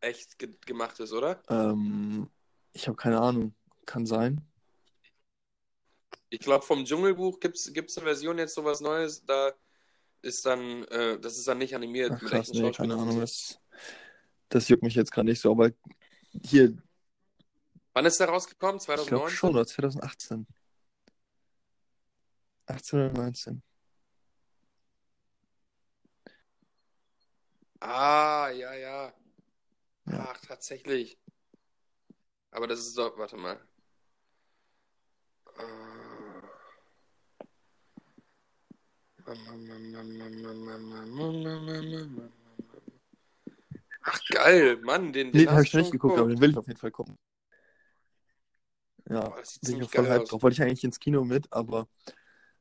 [0.00, 1.42] echt ge gemacht ist, oder?
[1.48, 2.30] Ähm,
[2.72, 3.54] ich habe keine Ahnung.
[3.86, 4.40] Kann sein.
[6.30, 9.52] Ich glaube, vom Dschungelbuch gibt es eine Version jetzt sowas Neues, da
[10.22, 12.94] ist dann, äh, das ist dann nicht animiert Ach mit krass, echten nee, keine.
[12.96, 13.20] Ahnung.
[13.20, 13.60] Das,
[14.48, 15.70] das juckt mich jetzt gerade nicht so, aber
[16.42, 16.76] hier,
[17.92, 18.78] Wann ist der rausgekommen?
[18.78, 19.30] ich glaube 2009?
[19.30, 20.46] schon, oder 2018.
[22.66, 23.62] 18 oder 19.
[27.80, 29.12] Ah, ja, ja.
[30.06, 30.32] Ja.
[30.32, 31.18] Ach, tatsächlich.
[32.50, 33.60] Aber das ist doch, warte mal.
[44.04, 46.40] Ach, geil, Mann, den, den Nee, den habe ich noch nicht schon geguckt, aber den
[46.40, 47.18] will ich auf jeden Fall gucken.
[49.08, 50.42] Ja, bin ich voll hyped drauf.
[50.42, 51.88] Wollte ich eigentlich ins Kino mit, aber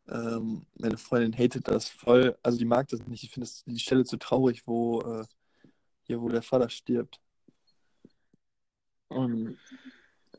[0.10, 2.38] ähm, meine Freundin hatet das voll.
[2.44, 3.24] Also die mag das nicht.
[3.24, 5.26] Ich finde das- die Stelle zu traurig, wo äh,
[6.04, 7.20] hier, wo der Vater stirbt.
[9.08, 9.58] Und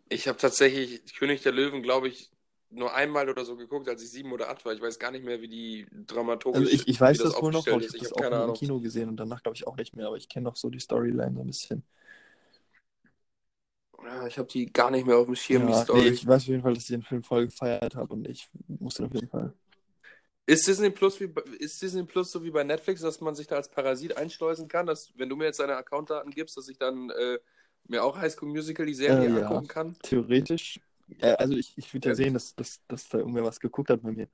[0.09, 2.31] Ich habe tatsächlich König der Löwen, glaube ich,
[2.75, 4.73] nur einmal oder so geguckt, als ich sieben oder acht war.
[4.75, 7.53] Ich weiß gar nicht mehr, wie die dramaturgisch, Also ich, ich weiß das das wohl
[7.53, 8.53] noch, ich habe das auch nur im.
[8.55, 10.81] Kino gesehen und danach glaube ich auch nicht mehr, aber ich kenne noch so die
[10.81, 11.85] Storyline so ein bisschen.
[14.05, 16.07] Ja, ich habe die gar nicht mehr auf dem Schirm, die Ja, Story.
[16.07, 18.49] nee, ich weiß auf jeden Fall, dass ich den Film voll gefeiert habe und ich
[18.67, 19.53] musste auf jeden Fall.
[20.47, 23.57] Ist Disney Plus wie ist Disney Plus so wie bei Netflix, dass man sich da
[23.57, 27.09] als Parasit einschleusen kann, dass wenn du mir jetzt deine Accountdaten gibst, dass ich dann
[27.11, 27.39] äh,
[27.89, 29.63] mir auch High School Musical die Serie Äh, ja.
[29.63, 29.97] angucken kann?
[30.03, 30.81] Theoretisch,
[31.21, 32.17] äh, also ich, ich würde ja Ja.
[32.17, 34.29] sehen, dass, dass, dass da irgendwer was geguckt hat bei mir.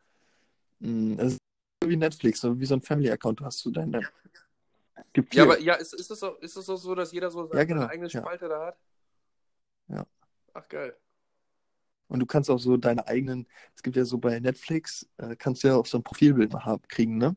[0.81, 1.39] Mm, Es ist
[1.83, 4.01] so wie Netflix, so wie so ein Family-Account, du hast du deine.
[5.13, 7.45] Gibt Ja, aber ja, ist, ist, das auch, ist das auch so, dass jeder so
[7.47, 8.21] seine, Ja, genau, eigene ja.
[8.21, 8.79] Spalte da hat?
[9.89, 10.07] Ja.
[10.55, 10.97] Ach geil.
[12.09, 15.63] Und du kannst auch so deine eigenen, es gibt ja so bei Netflix, äh, kannst
[15.63, 17.37] du ja auch so ein Profilbild haben, kriegen, ne?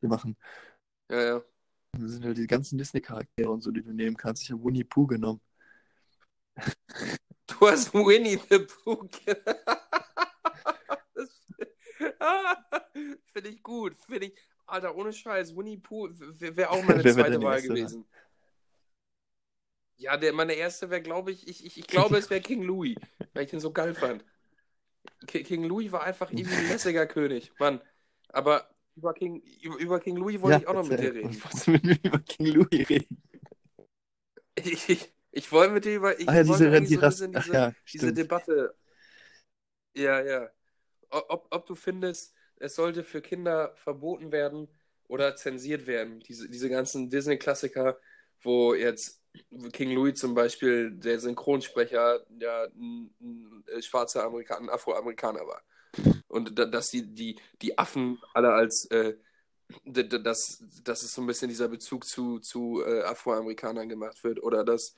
[0.00, 0.36] Wir machen.
[1.10, 1.42] Ja, ja.
[1.92, 4.42] Das sind halt die ganzen Disney-Charaktere und so, die du nehmen kannst.
[4.42, 5.40] Ich habe Winnie Pooh genommen.
[7.46, 9.08] Du hast Winnie the Pooh.
[13.32, 13.96] Finde ich gut.
[14.06, 14.34] Finde ich.
[14.66, 18.04] Alter, ohne Scheiß, Winnie Pooh wäre wär auch meine zweite Wahl gewesen.
[19.98, 22.96] Ja, der, meine erste wäre, glaube ich, ich, ich, ich glaube, es wäre King Louis,
[23.32, 24.24] weil ich den so geil fand.
[25.26, 27.80] Ki- King Louis war einfach irgendwie ein lässiger König, Mann.
[28.28, 31.40] Aber über King, über, über King Louis wollte ich auch noch mit dir reden.
[31.64, 33.22] Du mit mir über King Louis reden?
[34.56, 36.18] Ich, ich, ich wollte mit dir über.
[36.18, 38.12] Ich Ah ja, wollte diese, die so Ach diese, ja, diese.
[38.12, 38.74] Debatte.
[39.94, 40.50] Ja, ja.
[41.10, 44.68] Ob, ob du findest, es sollte für Kinder verboten werden
[45.08, 46.20] oder zensiert werden.
[46.20, 47.98] Diese, diese ganzen Disney-Klassiker,
[48.42, 49.22] wo jetzt
[49.72, 55.62] King Louis zum Beispiel, der Synchronsprecher, ja ein, ein schwarzer Amerikaner, ein Afroamerikaner war.
[56.28, 59.16] Und da, dass die, die, die Affen alle als, äh,
[59.84, 64.42] dass, dass es so ein bisschen dieser Bezug zu, zu äh, Afroamerikanern gemacht wird.
[64.42, 64.96] Oder dass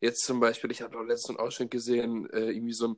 [0.00, 2.96] jetzt zum Beispiel, ich habe auch letztens einen Ausschnitt gesehen, äh, irgendwie so ein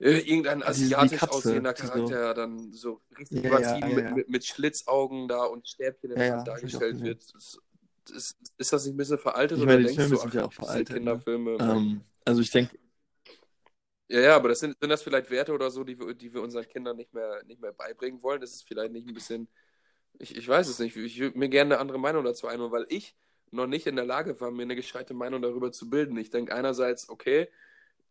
[0.00, 4.00] äh, irgendein die asiatisch Katze, aussehender die so- Charakter dann so richtig Ja, übertrieben ja,
[4.00, 4.04] ja.
[4.04, 7.22] Mit, mit, mit Schlitzaugen da und Stäbchen in der Hand dargestellt wird.
[7.34, 7.58] Das,
[8.06, 10.34] das, ist das nicht ein bisschen veraltet Ich oder meine, die denkst Filme du, ach,
[10.34, 11.22] ja auch veraltet, ne?
[11.24, 11.52] Kinderfilme?
[11.58, 12.78] Ähm, also ich denke,
[14.08, 16.42] Ja, ja, aber das sind, sind das vielleicht Werte oder so, die wir, die wir
[16.42, 18.40] unseren Kindern nicht mehr, nicht mehr beibringen wollen?
[18.40, 19.48] Das ist vielleicht nicht ein bisschen,
[20.18, 22.86] ich, ich weiß es nicht, ich würde mir gerne eine andere Meinung dazu einholen, weil
[22.90, 23.16] ich
[23.52, 26.16] noch nicht in der Lage war, mir eine gescheite Meinung darüber zu bilden.
[26.16, 27.48] Ich denke einerseits, okay,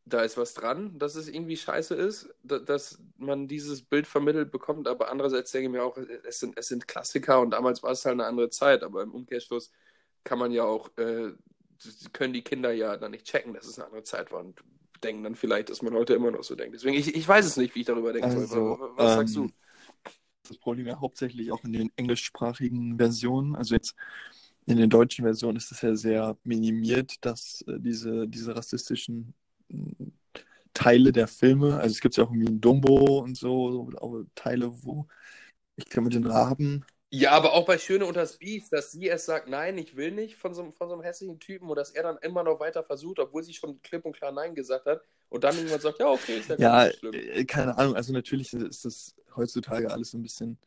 [0.06, 4.52] da ist was dran, dass es irgendwie scheiße ist, da, dass man dieses Bild vermittelt
[4.52, 7.92] bekommt, aber andererseits denke ich mir auch, es sind, es sind Klassiker und damals war
[7.92, 9.72] es halt eine andere Zeit, aber im Umkehrschluss
[10.24, 11.34] kann man ja auch, äh,
[12.14, 14.60] können die Kinder ja dann nicht checken, dass es eine andere Zeit war und
[15.04, 16.76] denken dann vielleicht, dass man heute immer noch so denkt.
[16.76, 18.42] Deswegen, ich, ich weiß es nicht, wie ich darüber denken soll.
[18.42, 19.52] also, Was, was sagst ähm, du?
[20.48, 23.56] das Problem ja hauptsächlich auch in den englischsprachigen Versionen.
[23.56, 23.96] Also jetzt
[24.66, 29.34] in den deutschen Versionen ist es ja sehr minimiert, dass äh, diese, diese rassistischen
[29.70, 29.92] mh,
[30.74, 34.72] Teile der Filme, also es gibt ja auch irgendwie ein Dumbo und so, so Teile,
[34.84, 35.08] wo
[35.78, 36.86] ich glaube mit den Raben.
[37.14, 40.12] Ja, aber auch bei Schöne und das Biest, dass sie erst sagt, nein, ich will
[40.12, 42.84] nicht von so, von so einem hässlichen Typen und dass er dann immer noch weiter
[42.84, 46.08] versucht, obwohl sie schon klipp und klar Nein gesagt hat und dann irgendwann sagt, ja,
[46.08, 47.22] okay, ist ja, Ja, nicht schlimm.
[47.36, 50.58] äh, keine Ahnung, also natürlich ist das heutzutage alles so ein bisschen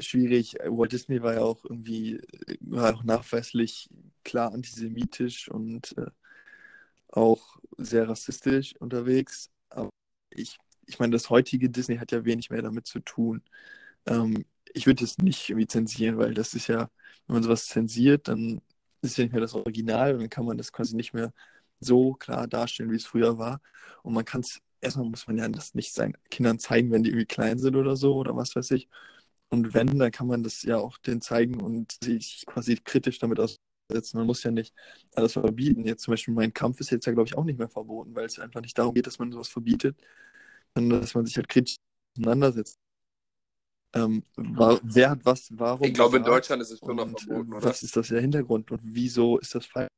[0.00, 0.54] schwierig.
[0.64, 2.20] Walt Disney war ja auch irgendwie,
[2.60, 3.88] war auch nachweislich
[4.24, 6.10] klar antisemitisch und äh,
[7.08, 9.50] auch sehr rassistisch unterwegs.
[9.70, 9.90] Aber
[10.30, 13.42] ich, ich meine, das heutige Disney hat ja wenig mehr damit zu tun.
[14.06, 16.90] Ähm, ich würde es nicht irgendwie zensieren, weil das ist ja,
[17.26, 18.60] wenn man sowas zensiert, dann
[19.02, 21.32] ist ja nicht mehr das Original und dann kann man das quasi nicht mehr
[21.80, 23.60] so klar darstellen, wie es früher war.
[24.02, 27.10] Und man kann es, erstmal muss man ja das nicht seinen Kindern zeigen, wenn die
[27.10, 28.88] irgendwie klein sind oder so oder was weiß ich.
[29.54, 33.38] Und wenn, dann kann man das ja auch denen zeigen und sich quasi kritisch damit
[33.38, 34.18] aussetzen.
[34.18, 34.74] Man muss ja nicht
[35.14, 35.84] alles verbieten.
[35.84, 38.24] Jetzt zum Beispiel mein Kampf ist jetzt ja, glaube ich, auch nicht mehr verboten, weil
[38.26, 39.96] es einfach nicht darum geht, dass man sowas verbietet,
[40.74, 41.76] sondern dass man sich halt kritisch
[42.18, 42.80] auseinandersetzt.
[43.94, 47.20] Ähm, war, wer hat was, warum Ich glaube, in Deutschland ist es schon noch und
[47.20, 47.68] verboten, äh, oder?
[47.68, 49.88] was ist das der Hintergrund und wieso ist das falsch?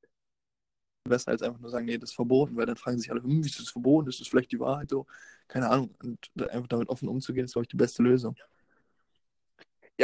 [1.09, 3.43] Besser als einfach nur sagen, nee, das ist verboten, weil dann fragen sich alle, hm,
[3.43, 4.11] wie ist das verboten?
[4.11, 4.91] Ist das vielleicht die Wahrheit?
[4.91, 5.07] So,
[5.49, 5.95] keine Ahnung.
[6.03, 6.19] Und
[6.51, 8.35] einfach damit offen umzugehen, ist, glaube ich, die beste Lösung.
[8.37, 8.45] Ja,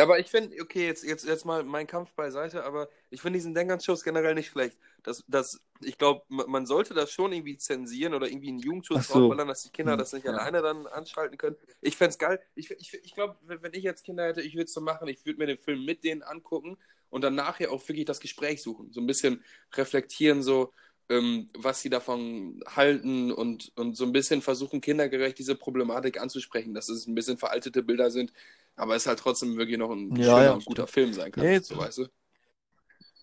[0.00, 3.52] aber ich finde, okay, jetzt, jetzt, jetzt mal mein Kampf beiseite, aber ich finde diesen
[3.54, 4.78] Denkernschuss generell nicht schlecht.
[5.02, 9.12] Das, das, ich glaube, man sollte das schon irgendwie zensieren oder irgendwie einen Jugendschutz so.
[9.14, 10.30] draufballern, dass die Kinder Hm, das nicht ja.
[10.30, 11.56] alleine dann anschalten können.
[11.82, 12.40] Ich fände es geil.
[12.54, 15.08] Ich, ich, ich glaube, wenn wenn ich jetzt Kinder hätte, ich würde es so machen,
[15.08, 16.78] ich würde mir den Film mit denen angucken
[17.10, 18.92] und dann nachher auch wirklich das Gespräch suchen.
[18.92, 20.72] So ein bisschen reflektieren, so,
[21.10, 26.72] ähm, was sie davon halten und, und so ein bisschen versuchen, kindergerecht diese Problematik anzusprechen,
[26.74, 28.32] dass es ein bisschen veraltete Bilder sind,
[28.76, 30.86] aber es halt trotzdem wirklich noch ein Ja, schöner ja, und guter.
[30.86, 31.50] Film sein kann.
[31.50, 32.08] Jetzt- so, weißt du?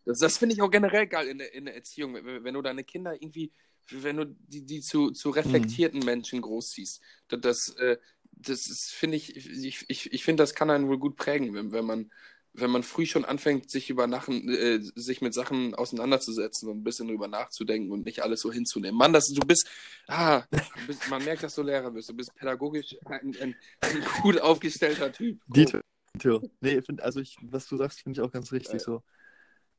[0.06, 2.62] Das, das finde ich auch generell geil in der, in der Erziehung, wenn, wenn du
[2.62, 3.52] deine Kinder irgendwie,
[3.92, 7.02] wenn du die, die zu, zu reflektierten Menschen großziehst.
[7.28, 7.98] Das, das, äh,
[8.32, 11.72] das ist, finde ich, ich, ich, ich finde, das kann einen wohl gut prägen, wenn,
[11.72, 12.12] wenn man,
[12.54, 16.84] wenn man früh schon anfängt, sich über Nachen, äh, sich mit Sachen auseinanderzusetzen und ein
[16.84, 18.98] bisschen drüber nachzudenken und nicht alles so hinzunehmen.
[18.98, 19.70] Mann, das, du bist,
[20.08, 22.10] ah, du bist, man merkt, dass du Lehrer bist.
[22.10, 25.40] Du bist pädagogisch ein, ein, ein gut aufgestellter Typ.
[25.48, 25.82] Dieter.
[26.16, 26.42] Dieter.
[26.62, 28.80] Nee, ich find, also ich, was du sagst, finde ich auch ganz richtig Ja.
[28.80, 29.04] so.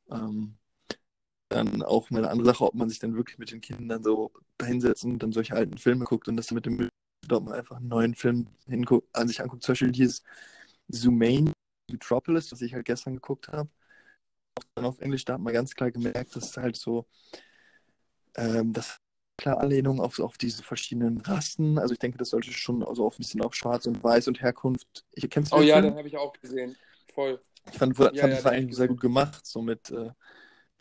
[0.09, 0.55] Ähm,
[1.49, 4.31] dann auch mal eine andere Sache, ob man sich dann wirklich mit den Kindern so
[4.63, 6.89] hinsetzt und dann solche alten Filme guckt und das mit dem
[7.29, 9.63] ob man einfach einen neuen Film hinguckt, an sich anguckt.
[9.63, 10.23] Zum Beispiel dieses
[10.89, 11.53] Zoomane,
[11.91, 13.69] Metropolis, was ich halt gestern geguckt habe.
[14.57, 17.07] Auch dann auf Englisch, da hat man ganz klar gemerkt, dass es halt so,
[18.35, 18.97] ähm, das
[19.37, 21.79] klar Anlehnung auf, auf diese verschiedenen Rassen.
[21.79, 24.41] Also ich denke, das sollte schon also auch ein bisschen auf Schwarz und Weiß und
[24.41, 25.05] Herkunft.
[25.13, 25.93] Ich kennst du Oh ja, Film?
[25.93, 26.75] den habe ich auch gesehen.
[27.13, 27.39] Voll.
[27.71, 30.11] Ich fand, fand Ja, ja, das war ich eigentlich sehr gut gemacht, so mit, äh,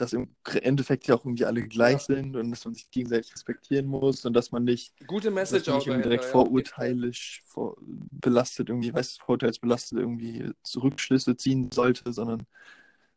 [0.00, 3.86] dass im Endeffekt ja auch irgendwie alle gleich sind und dass man sich gegenseitig respektieren
[3.86, 6.08] muss und dass man nicht, Gute dass Message man auch nicht dahinter.
[6.08, 6.30] direkt ja.
[6.30, 12.46] vorurteilisch vor, belastet, irgendwie, weißt du, vorurteilsbelastet irgendwie Rückschlüsse ziehen sollte, sondern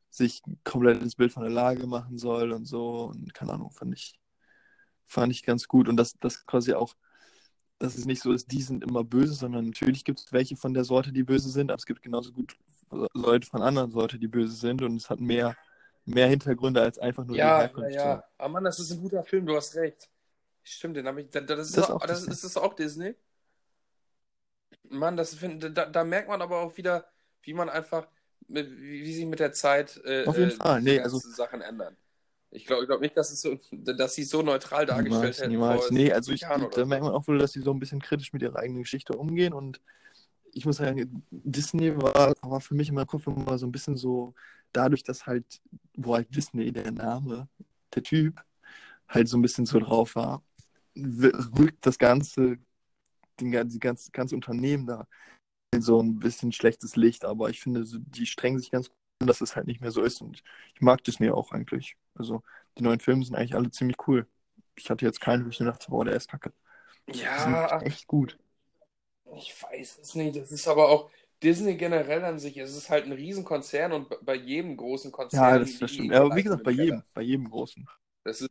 [0.09, 3.05] sich komplett ins Bild von der Lage machen soll und so.
[3.05, 4.19] Und keine Ahnung, fand ich,
[5.05, 5.87] fand ich ganz gut.
[5.87, 6.95] Und dass das quasi auch,
[7.79, 10.73] dass es nicht so ist, die sind immer böse, sondern natürlich gibt es welche von
[10.73, 12.57] der Sorte, die böse sind, aber es gibt genauso gut
[13.13, 15.55] Leute von anderen Sorte, die böse sind und es hat mehr,
[16.05, 17.91] mehr Hintergründe als einfach nur die Ja, ja, Herkunft.
[17.95, 18.23] ja.
[18.37, 20.09] Aber Mann, das ist ein guter Film, du hast recht.
[20.63, 21.29] Stimmt, den habe ich.
[21.29, 22.33] Da, da- das ist, Das auch, auch das, Disney.
[22.33, 23.15] ist das auch Disney?
[24.89, 27.05] Mann, das find, da, da merkt man aber auch wieder,
[27.41, 28.07] wie man einfach,
[28.47, 28.69] wie,
[29.03, 31.97] wie sich mit der Zeit äh, Auf jeden äh, Fall, nee, also- Sachen ändern.
[32.55, 35.39] Ich glaube ich glaub nicht, dass, es so, dass sie es so neutral dargestellt Niemals,
[35.39, 35.49] hätten.
[35.51, 35.89] niemals.
[35.89, 36.41] Nee, 70 also ich,
[36.75, 39.13] da merkt man auch wohl, dass sie so ein bisschen kritisch mit ihrer eigenen Geschichte
[39.17, 39.81] umgehen und
[40.53, 43.97] ich muss sagen, Disney war, war für mich in meinem Kopf immer so ein bisschen
[43.97, 44.33] so,
[44.71, 45.61] dadurch, dass halt
[45.95, 47.47] Walt Disney, der Name,
[47.93, 48.43] der Typ,
[49.07, 50.43] halt so ein bisschen so drauf war,
[50.95, 52.57] rückt das ganze,
[53.39, 55.07] den, die ganze, ganze Unternehmen da
[55.73, 59.27] in so ein bisschen schlechtes Licht, aber ich finde, die strengen sich ganz gut an,
[59.27, 60.43] dass es halt nicht mehr so ist und
[60.75, 61.97] ich mag Disney auch eigentlich.
[62.15, 62.43] Also
[62.77, 64.27] die neuen Filme sind eigentlich alle ziemlich cool.
[64.75, 66.53] Ich hatte jetzt keinen, wo ich dachte, boah, der ist kacke.
[67.07, 68.37] Ja, echt gut.
[69.37, 70.35] Ich weiß es nicht.
[70.35, 71.09] Das ist aber auch
[71.41, 72.57] Disney generell an sich.
[72.57, 75.53] Es ist halt ein Riesenkonzern und bei- jedem großen Konzern.
[75.53, 76.11] Ja, das, das stimmt.
[76.11, 76.83] Ja, aber wie gesagt, bei Keller.
[76.83, 77.87] jedem, bei jedem großen.
[78.23, 78.49] Das ist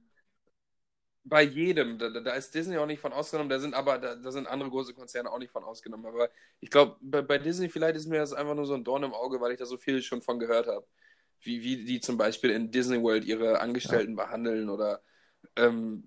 [1.24, 1.98] bei jedem.
[1.98, 3.48] Da, da ist Disney auch nicht von ausgenommen.
[3.48, 6.06] Da sind aber da, da sind andere große Konzerne auch nicht von ausgenommen.
[6.06, 6.28] Aber
[6.60, 9.14] ich glaube, bei, bei Disney vielleicht ist mir das einfach nur so ein Dorn im
[9.14, 10.86] Auge, weil ich da so viel schon von gehört habe.
[11.40, 15.02] Wie, wie die zum Beispiel in Disney World ihre Angestellten behandeln oder
[15.56, 16.06] ähm,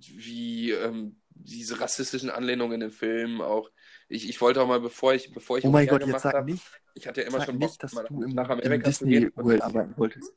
[0.00, 3.70] wie ähm, diese rassistischen Anlehnungen in den Filmen auch.
[4.08, 6.50] Ich, ich wollte auch mal, bevor ich, bevor ich Oh mein Gott, jetzt sag habe,
[6.50, 9.30] nicht, ich hatte ja immer schon Bock, nicht, dass mal du nach im Amerika Disney.
[9.36, 10.32] World arbeiten wolltest.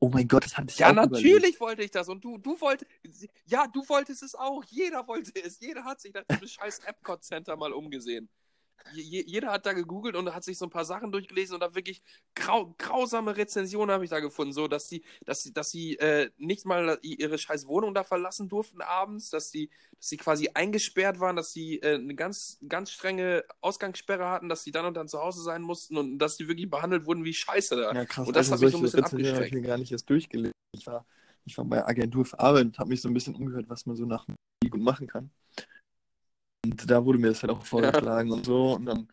[0.00, 1.60] Oh mein Gott, das hatte ich Ja, auch natürlich überlegt.
[1.60, 2.08] wollte ich das.
[2.08, 2.90] Und du, du wolltest,
[3.46, 4.64] ja, du wolltest es auch.
[4.64, 5.60] Jeder wollte es.
[5.60, 8.28] Jeder hat sich nach diesem scheiß Epcot Center mal umgesehen.
[8.94, 11.74] Je, jeder hat da gegoogelt und hat sich so ein paar Sachen durchgelesen und da
[11.74, 12.02] wirklich
[12.34, 16.30] grau, grausame Rezensionen habe ich da gefunden, so dass sie, dass sie, dass sie äh,
[16.36, 21.20] nicht mal ihre scheiß Wohnung da verlassen durften abends, dass sie, dass sie quasi eingesperrt
[21.20, 25.08] waren, dass sie äh, eine ganz, ganz strenge Ausgangssperre hatten, dass sie dann und dann
[25.08, 27.92] zu Hause sein mussten und dass sie wirklich behandelt wurden wie Scheiße da.
[27.94, 28.26] Ja, krass.
[28.26, 29.62] Und das also hat mich so ein bisschen Rezensionen habe ich abgeschreckt.
[29.62, 30.52] mir gar nicht erst durchgelesen.
[30.76, 31.06] Ich war,
[31.44, 33.96] ich war bei Agentur für Arbeit und habe mich so ein bisschen umgehört, was man
[33.96, 34.26] so nach
[34.70, 35.30] gut machen kann.
[36.72, 38.74] Und da wurde mir das halt auch vorgeschlagen und so.
[38.74, 39.08] Und dann,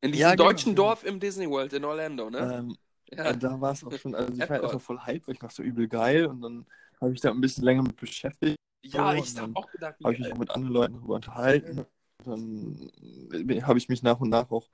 [0.00, 0.86] In diesem Ja, genau, deutschen genau.
[0.86, 2.38] Dorf im Disney World in Orlando, ne?
[2.58, 2.76] ähm,
[3.10, 3.30] ja.
[3.30, 5.54] äh, da war es auch schon, also ich war erstmal voll hype, weil ich dachte
[5.56, 6.66] so übel geil und dann
[7.00, 8.56] habe ich da ein bisschen länger mit beschäftigt.
[8.82, 10.94] ja, so, ich und habe auch gedacht, wie habe ich mich auch mit anderen Leuten
[10.94, 11.84] darüber unterhalten.
[12.24, 12.90] Dann
[13.32, 14.68] äh, habe ich mich nach und nach auch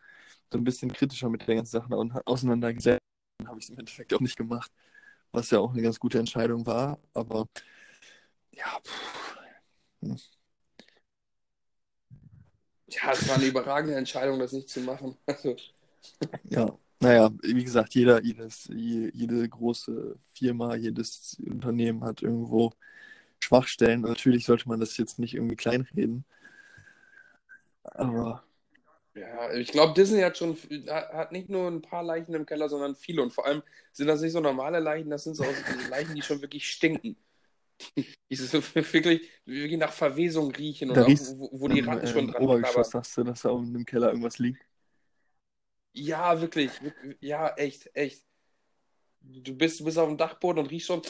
[0.52, 3.00] so ein bisschen kritischer mit der ganzen Sache au- auseinandergesetzt.
[3.38, 4.70] Dann habe ich es im Endeffekt auch nicht gemacht,
[5.32, 6.98] was ja auch eine ganz gute Entscheidung war.
[7.14, 7.46] Aber
[8.52, 9.36] ja, pff,
[12.90, 15.16] Ja, es war eine überragende Entscheidung, das nicht zu machen.
[15.26, 15.56] Also,
[16.44, 16.78] ja.
[17.02, 22.72] Naja, wie gesagt, jeder, jedes, je- jede große Firma, jedes Unternehmen hat irgendwo
[23.40, 24.02] Schwachstellen.
[24.02, 26.24] Natürlich sollte man das jetzt nicht irgendwie kleinreden.
[27.84, 28.42] Aber
[29.14, 32.94] ja, ich glaube, Disney hat schon hat nicht nur ein paar Leichen im Keller, sondern
[32.96, 33.22] viele.
[33.22, 35.44] Und vor allem sind das nicht so normale Leichen, das sind so
[35.90, 37.16] Leichen, die schon wirklich stinken.
[37.96, 41.80] Die, die so wirklich, wirklich nach Verwesung riechen und Da auch, riecht's wo, wo die
[41.80, 44.62] Ratten schon dran Obergeschoss hast du, dass da unten im Keller irgendwas liegt.
[45.92, 47.16] Ja, wirklich, wirklich.
[47.20, 48.24] Ja, echt, echt.
[49.22, 51.02] Du bist, du bist auf dem Dachboden und riechst schon,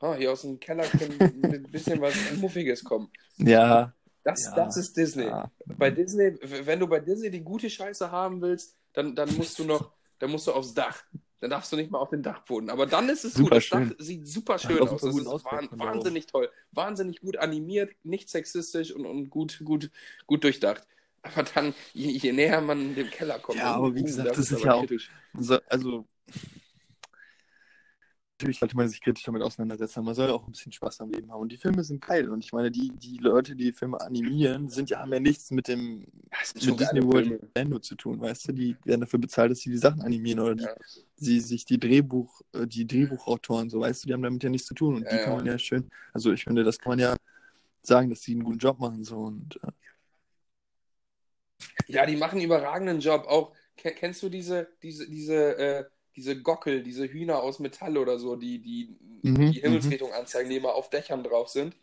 [0.00, 3.10] ah, hier aus dem Keller kann ein bisschen was Muffiges kommen.
[3.38, 5.24] Ja, Das, Ja, das ist Disney.
[5.24, 5.50] ja.
[5.64, 9.64] Bei Disney, wenn du bei Disney die gute Scheiße haben willst, dann, dann musst du
[9.64, 11.04] noch, dann musst du aufs Dach.
[11.40, 12.70] Dann darfst du nicht mal auf den Dachboden.
[12.70, 13.56] Aber dann ist es Super gut.
[13.56, 13.88] Das schön.
[13.90, 14.90] Dach sieht super schön aus.
[14.90, 15.80] super Das ist Ausblick oben.
[15.80, 16.50] wahnsinnig toll.
[16.72, 19.90] Wahnsinnig gut animiert, nicht sexistisch und, und gut, gut,
[20.26, 20.86] gut durchdacht.
[21.22, 24.62] Aber dann, je, je näher man dem Keller kommt, Ja, aber wie gesagt, das ist
[24.64, 25.10] ja auch- kritisch.
[25.38, 26.06] So, also,
[28.38, 31.00] natürlich sollte man sich kritisch damit auseinandersetzen, aber man soll ja auch ein bisschen Spaß
[31.00, 31.40] am Leben haben.
[31.40, 32.28] Und die Filme sind geil.
[32.28, 35.68] Und ich meine, die, die Leute, die Filme animieren, sind ja, haben ja nichts mit
[35.68, 36.00] dem
[36.54, 37.40] mit Disney World.
[37.54, 38.52] Orlando zu tun, weißt du?
[38.52, 40.74] Die werden dafür bezahlt, dass sie die Sachen animieren oder die, Ja.
[41.16, 44.66] sie sich die Drehbuch, äh, die Drehbuchautoren, so weißt du, die haben damit ja nichts
[44.68, 44.96] zu tun.
[44.96, 47.16] Und Ja, die kann man ja schön, also ich finde, das kann man ja
[47.82, 49.02] sagen, dass sie einen guten Job machen.
[49.02, 49.70] So und äh,
[51.88, 53.24] Ja, die machen einen überragenden Job.
[53.28, 55.84] Auch, ke- kennst du diese, diese, diese, äh,
[56.16, 60.56] diese Gockel, diese Hühner aus Metall oder so, die, die Mhm, die Himmelsrichtung anzeigen, die
[60.56, 61.76] immer auf Dächern drauf sind?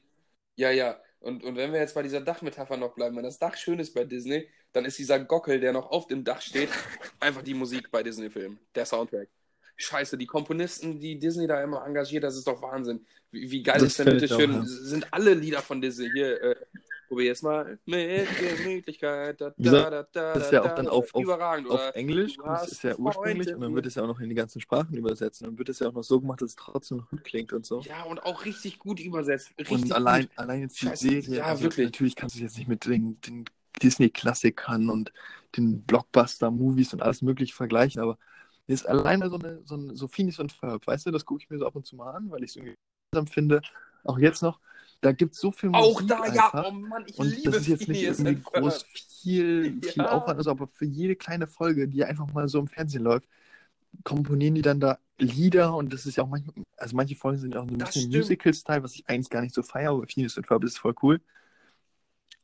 [0.56, 1.00] Ja, ja.
[1.20, 3.94] Und, und wenn wir jetzt bei dieser Dachmetapher noch bleiben, wenn das Dach schön ist
[3.94, 6.70] bei Disney, dann ist dieser Gockel, der noch auf dem Dach steht,
[7.20, 9.30] einfach die Musik bei Disney-Filmen, der Soundtrack.
[9.76, 13.06] Scheiße, die Komponisten, die Disney da immer engagiert, das ist doch Wahnsinn.
[13.32, 14.66] Wie, wie geil Das ist denn bitte schön, auch, ja.
[14.66, 16.56] sind alle Lieder von Disney hier, äh,
[17.14, 20.92] probier jetzt mal mit Gemütlichkeit, da, da, da, da, das ist ja auch dann da,
[20.92, 21.28] auf- auf-
[21.70, 21.96] auf?
[21.96, 24.36] Englisch, das ist ja Freunde ursprünglich, und dann wird es ja auch noch in die
[24.36, 25.42] ganzen Sprachen übersetzt.
[25.42, 27.54] Und dann wird es ja auch noch so gemacht, dass es trotzdem noch gut klingt
[27.54, 27.82] und so.
[27.82, 29.94] Ja, und auch richtig gut übersetzt, richtig Und gut.
[29.94, 31.86] allein, allein jetzt die Scheiße, Serie, ja, also wirklich.
[31.86, 33.46] natürlich kannst du es jetzt nicht mit den, den
[33.82, 35.14] Disney-Klassikern und
[35.58, 38.18] den Blockbuster-Movies und alles mögliche vergleichen, aber
[38.68, 41.50] ist alleine so eine, so ein, so Phineas und Ferb, weißt du, das gucke ich
[41.50, 42.76] mir so ab und zu mal an, weil ich es irgendwie
[43.32, 43.62] finde.
[44.04, 44.60] Auch jetzt noch,
[45.04, 46.66] da gibt es so viel Auch Musik da, ja, einfach.
[46.70, 48.84] oh Mann, ich Und liebe das ist jetzt nicht irgendwie groß
[49.22, 50.12] viel, viel Ja.
[50.12, 53.28] Aufwand, also aber für jede kleine Folge, die einfach mal so im Fernsehen läuft,
[54.04, 57.56] komponieren die dann da Lieder und das ist ja auch manchmal, also manche Folgen sind
[57.56, 58.12] auch so ein Das bisschen.
[58.12, 61.22] Musical-Style, was ich eigentlich gar nicht so feiere, aber Phineas und Ferb ist voll cool.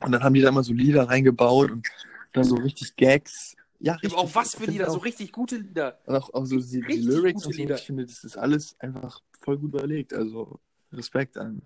[0.02, 1.88] Und dann haben die da immer so Lieder reingebaut und
[2.34, 3.56] dann so richtig Gags.
[3.80, 5.06] Ja, Ja, aber auch was für Lieder, ich so auch.
[5.06, 6.00] richtig gute Lieder.
[6.06, 7.76] Auch, auch so die, die Richtig Lyrics und so, Lieder.
[7.76, 10.14] ich finde, das ist alles einfach voll gut überlegt.
[10.14, 10.60] Also
[10.94, 11.62] Respekt an.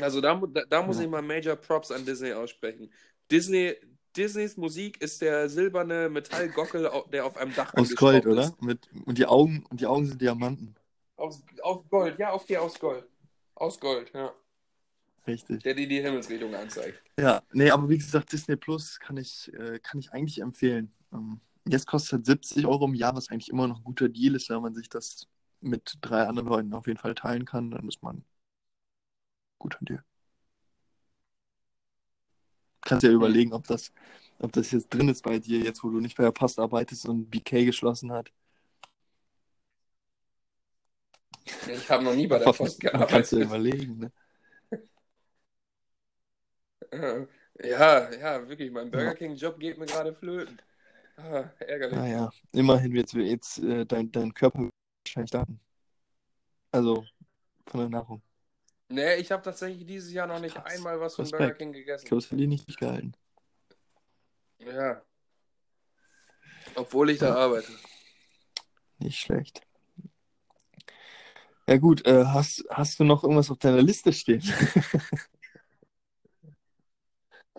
[0.00, 2.90] Also da, da, da muss ich mal Major Props an Disney aussprechen.
[3.30, 3.74] Disney,
[4.16, 8.42] Disneys Musik ist der silberne Metallgockel, der auf einem Dach Aus Gold, angeschraubt oder?
[8.44, 8.62] ist.
[8.62, 10.74] Mit, und die Augen, und die Augen sind Diamanten.
[11.16, 13.06] Aus, aus Gold, ja, auf die aus Gold.
[13.54, 14.32] Aus Gold, ja.
[15.26, 15.62] Richtig.
[15.62, 17.00] Der dir die Himmelsrichtung anzeigt.
[17.18, 20.92] Ja, nee, aber wie gesagt, Disney Plus kann ich, äh, kann ich eigentlich empfehlen.
[21.12, 24.34] Ähm, jetzt kostet es 70 Euro im Jahr, was eigentlich immer noch ein guter Deal
[24.34, 25.28] ist, wenn man sich das
[25.60, 28.24] mit drei anderen Leuten auf jeden Fall teilen kann, dann ist man
[29.62, 30.04] ein guter Deal.
[32.82, 33.92] Kannst ja überlegen, ob das,
[34.38, 37.08] ob das jetzt drin ist bei dir, jetzt wo du nicht bei der Post arbeitest
[37.08, 38.32] und BK geschlossen hat.
[41.66, 43.46] Ich habe noch nie bei der Post Kannst du gearbeitet.
[43.46, 44.12] überlegen, ne?
[47.62, 48.70] Ja, ja, wirklich.
[48.72, 49.14] Mein Burger Ja.
[49.14, 50.60] King-Job geht mir gerade flöten.
[51.16, 51.98] Ah, ärgerlich.
[51.98, 54.70] Naja, immerhin wird jetzt äh, dein, dein Körper
[55.04, 55.60] wahrscheinlich Daten.
[56.70, 57.04] Also
[57.66, 58.22] von der Nahrung.
[58.92, 60.74] Nee, ich habe tatsächlich dieses Jahr noch nicht Krass.
[60.74, 61.40] einmal was von Respekt.
[61.40, 62.06] Burger King Ich gegessen.
[62.08, 63.16] glaube, das hätte ich nicht durchgehalten.
[64.58, 65.02] Ja.
[66.76, 67.36] Obwohl ich da Ja.
[67.36, 67.72] arbeite.
[68.98, 69.62] Nicht schlecht.
[71.66, 74.42] Ja gut, äh, hast, hast du noch irgendwas auf deiner Liste stehen?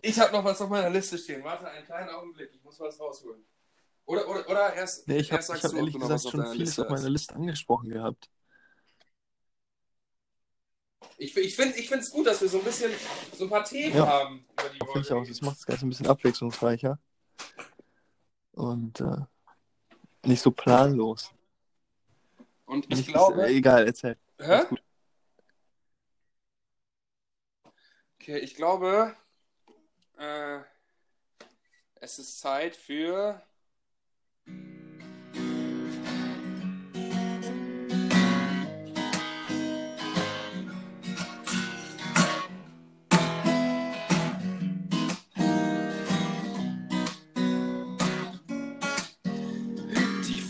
[0.06, 1.44] Ich habe noch was auf meiner Liste stehen.
[1.46, 3.42] Warte einen kleinen Augenblick, ich muss was rausholen.
[4.06, 6.82] Oder, oder, oder erst, Nee, ich habe sagst hab du, ehrlich gesagt schon vieles Liste
[6.84, 7.10] auf meiner.
[7.10, 8.30] Liste angesprochen gehabt.
[11.18, 12.92] Ich, ich finde es gut, dass wir so ein bisschen
[13.38, 14.06] so ein paar Themen Ja.
[14.08, 15.28] haben, über die Finde ich auch.
[15.28, 17.00] Das macht das Ganze ein bisschen abwechslungsreicher.
[18.54, 19.18] Und äh,
[20.26, 21.32] nicht so planlos.
[22.66, 23.44] Und ich Nicht, glaube.
[23.44, 24.18] äh, egal, erzähl.
[24.40, 24.64] Hä?
[28.20, 29.16] Okay, ich glaube,
[30.18, 30.60] äh,
[31.96, 33.42] es ist Zeit für.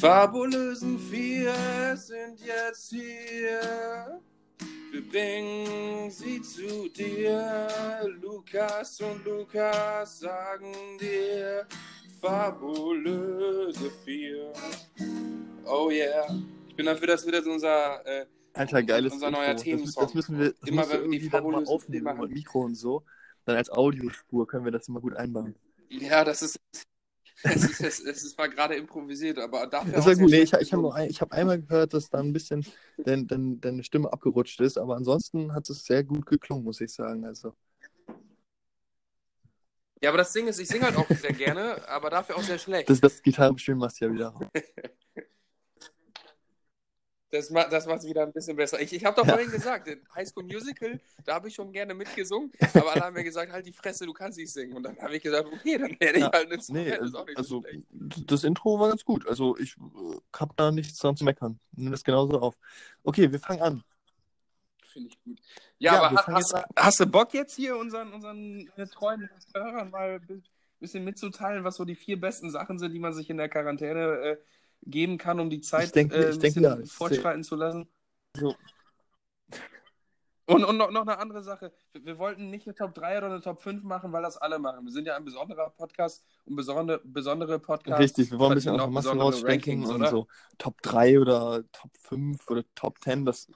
[0.03, 4.19] Fabulösen vier sind jetzt hier.
[4.91, 7.69] Wir bringen sie zu dir.
[8.21, 11.65] Lukas und Lukas sagen dir
[12.19, 14.51] fabulöse vier.
[15.65, 16.27] Oh yeah.
[16.67, 18.05] Ich bin dafür, dass wir das unser.
[18.05, 18.25] Äh,
[18.55, 19.41] Alter, geiles Unser Intro.
[19.41, 20.03] neuer Themensong.
[20.03, 22.31] das müssen wir das Immer wenn wir die fabulösen aufnehmen mit.
[22.31, 23.03] Mikro und so.
[23.45, 25.55] Dann als Audiospur können wir das immer gut einbauen.
[25.89, 26.59] ja, das ist.
[27.43, 30.29] Es, ist, es, es war gerade improvisiert, aber dafür Das war gut.
[30.31, 32.65] Nee, ich ich habe ein, hab einmal gehört, dass da ein bisschen
[32.97, 36.93] dein, dein, deine Stimme abgerutscht ist, aber ansonsten hat es sehr gut geklungen, muss ich
[36.93, 37.25] sagen.
[37.25, 37.53] Also,
[40.01, 42.59] Ja, aber das Ding ist, ich singe halt auch sehr gerne, aber dafür auch sehr
[42.59, 42.89] schlecht.
[42.89, 44.33] das, das Gitarrenspielen machst du ja wieder.
[47.33, 48.79] Das, ma das macht es wieder ein bisschen besser.
[48.79, 49.33] Ich, ich habe doch Ja.
[49.33, 53.15] vorhin gesagt, in High School Musical, da habe ich schon gerne mitgesungen, aber alle haben
[53.15, 54.73] mir gesagt, halt die Fresse, du kannst nicht singen.
[54.77, 56.31] Und dann habe ich gesagt, okay, dann werde ich Ja.
[56.31, 57.85] halt ein Nee, so also schlecht.
[58.27, 59.27] das Intro war ganz gut.
[59.27, 61.59] Also ich äh, hab da nichts dran zu meckern.
[61.71, 62.55] Nimm das genauso auf.
[63.03, 63.83] Okay, wir fangen an.
[64.91, 65.39] Finde ich gut.
[65.79, 69.89] Ja, Ja, aber hast, jetzt hast du Bock jetzt hier unseren, unseren äh, treuen Hörern
[69.89, 70.43] mal ein
[70.79, 74.01] bisschen mitzuteilen, was so die vier besten Sachen sind, die man sich in der Quarantäne
[74.21, 74.37] äh,
[74.85, 77.87] geben kann, um die Zeit Ich denke- äh, ich bisschen ja, ich fortschreiten zu lassen?
[78.37, 78.55] So.
[80.45, 81.71] Und, und noch, noch eine andere Sache.
[81.93, 84.59] Wir, wir wollten nicht eine Top 3 oder eine Top 5 machen, weil das alle
[84.59, 84.83] machen.
[84.85, 88.77] Wir sind ja ein besonderer Podcast und besondere, besondere Podcasts Richtig, wir wollen ein bisschen
[88.77, 89.51] verdienen aus auch der Masse besondere rausstechen
[89.83, 90.09] Rankings, und oder?
[90.11, 90.27] so
[90.57, 93.47] Top 3 oder Top 5 oder Top 10, das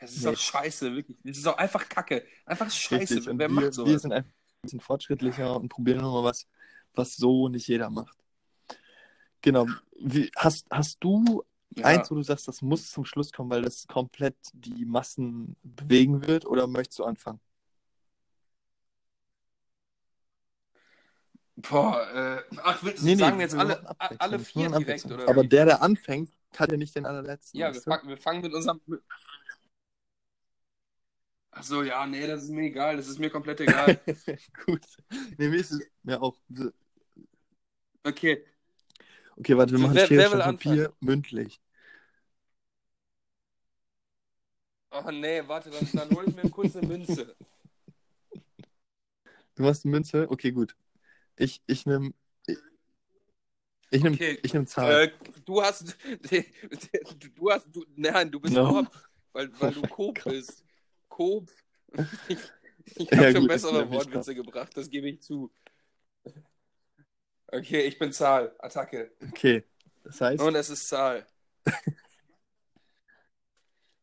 [0.00, 0.30] Das ist Nee.
[0.32, 1.18] doch scheiße, wirklich.
[1.22, 2.24] Das ist doch einfach Kacke.
[2.46, 3.26] Einfach scheiße.
[3.26, 4.02] Wer wir, macht wir sowas?
[4.02, 6.46] sind einfach ein bisschen fortschrittlicher und probieren nochmal was,
[6.94, 8.16] was so nicht jeder macht.
[9.46, 9.68] Genau.
[10.00, 11.44] Wie, hast, hast du
[11.76, 11.84] Ja.
[11.84, 16.26] eins, wo du sagst, das muss zum Schluss kommen, weil das komplett die Massen bewegen
[16.26, 17.38] wird, oder möchtest du anfangen?
[21.58, 25.28] Boah, äh, ach, will, Nee, nee, sagen wir jetzt alle, alle vier direkt, oder?
[25.28, 27.60] Aber der, der anfängt, hat ja nicht den allerletzten.
[27.60, 27.90] ja, wir du?
[27.90, 28.80] fangen, wir fangen mit unserem.
[31.52, 32.96] Ach so, ja, nee, das ist mir egal.
[32.96, 33.98] Das ist mir komplett egal.
[34.66, 34.84] Gut.
[35.38, 36.36] Nee, mir ist es mir auch.
[38.04, 38.44] Okay,
[39.38, 40.92] Okay, warte, wir Wer- machen wer Schere, will Stein, Papier, anfangen?
[41.00, 41.60] mündlich.
[44.90, 47.36] oh nee, warte, dann, dann hole ich mir kurz eine Münze.
[49.54, 50.30] Du machst eine Münze?
[50.30, 50.76] Okay, gut.
[51.36, 52.12] Ich, ich nehme.
[53.90, 54.38] Ich, nehme Okay.
[54.42, 55.02] ich nehm Zahl.
[55.04, 55.10] Äh,
[55.44, 55.96] du hast.
[57.36, 57.68] Du hast.
[57.74, 58.62] Du, nein, du bist No.
[58.62, 58.90] Korb,
[59.32, 60.26] weil, weil Oh du Coop Gott.
[60.26, 60.64] bist.
[61.08, 61.50] Coop.
[62.28, 62.52] Ich,
[62.98, 65.50] ich Ja, habe schon gut, bessere Wortwitze gebracht, das gebe ich zu.
[67.48, 68.54] Okay, ich bin Zahl.
[68.58, 69.12] Attacke.
[69.28, 69.64] Okay.
[70.04, 71.26] Das heißt, Und es ist Zahl.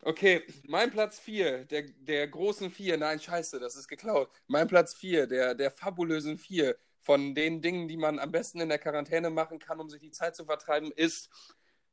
[0.06, 4.30] Okay, mein Platz 4, der, der großen 4, nein, scheiße, das ist geklaut.
[4.48, 8.68] Mein Platz 4, der, der fabulösen 4 von den Dingen, die man am besten in
[8.68, 11.30] der Quarantäne machen kann, um sich die Zeit zu vertreiben, ist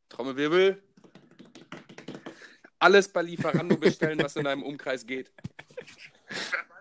[0.09, 0.83] Trommelwirbel.
[2.81, 5.33] Alles bei Lieferando bestellen, was in einem Umkreis geht.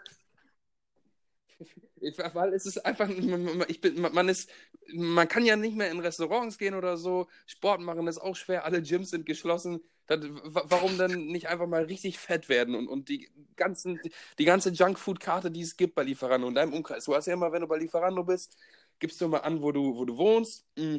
[2.01, 3.09] Ich, weil es ist einfach,
[3.67, 4.49] ich bin, man ist,
[4.93, 7.27] man kann ja nicht mehr in Restaurants gehen oder so.
[7.45, 8.65] Sport machen ist auch schwer.
[8.65, 9.81] Alle Gyms sind geschlossen.
[10.07, 13.99] Das, wa- warum dann nicht einfach mal richtig fett werden und, und die ganzen,
[14.39, 17.05] die ganze Junkfood-Karte, die es gibt bei Lieferando in deinem Umkreis.
[17.05, 18.57] Du hast ja immer, wenn du bei Lieferando bist,
[18.97, 20.65] gibst du mal an, wo du, wo du wohnst.
[20.77, 20.97] mm.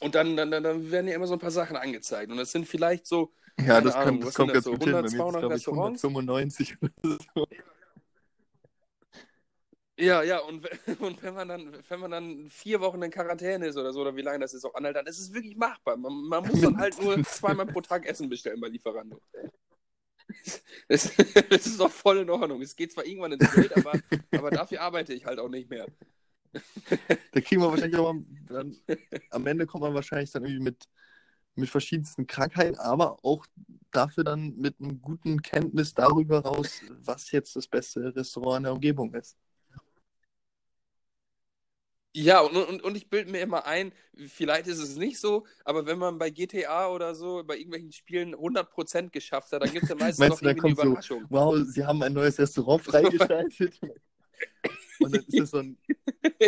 [0.00, 2.30] Und dann, dann, dann- werden ja immer so ein paar Sachen angezeigt.
[2.30, 4.84] Und das sind vielleicht so, ja, das, Ahnung, kommt, das kommt das ganz so, gut
[4.84, 5.00] hin.
[5.00, 6.04] Bei mir ist 100, es, glaube ich, 200 Restaurants?
[6.04, 6.92] 195 oder
[7.34, 7.46] so.
[10.00, 10.66] Ja, ja, und,
[11.00, 14.16] und wenn man dann, wenn man dann vier Wochen in Quarantäne ist oder so, oder
[14.16, 15.96] wie lange das ist auch anhält, dann ist es wirklich machbar.
[15.96, 19.20] Man, man muss dann halt nur zweimal pro Tag Essen bestellen bei Lieferando.
[20.88, 21.12] Das,
[21.50, 22.62] das ist doch voll in Ordnung.
[22.62, 23.98] Es geht zwar irgendwann ins Geld, aber,
[24.30, 25.88] aber dafür arbeite ich halt auch nicht mehr.
[26.52, 28.14] Da kriegen wir wahrscheinlich auch
[28.46, 28.76] dann,
[29.30, 30.84] am Ende kommt man wahrscheinlich dann irgendwie mit,
[31.56, 33.44] mit verschiedensten Krankheiten, aber auch
[33.90, 38.72] dafür dann mit einem guten Kenntnis darüber raus, was jetzt das beste Restaurant in der
[38.74, 39.36] Umgebung ist.
[42.12, 45.86] Ja, und, und, und ich bilde mir immer ein, vielleicht ist es nicht so, aber
[45.86, 49.90] wenn man bei GTA oder so, bei irgendwelchen Spielen 100% geschafft hat, dann gibt es
[49.90, 51.28] ja meistens noch irgendwie eine kommt so, Überraschung.
[51.28, 53.80] wow, sie haben ein neues Restaurant freigeschaltet.
[55.00, 55.78] Und dann ist es so ein,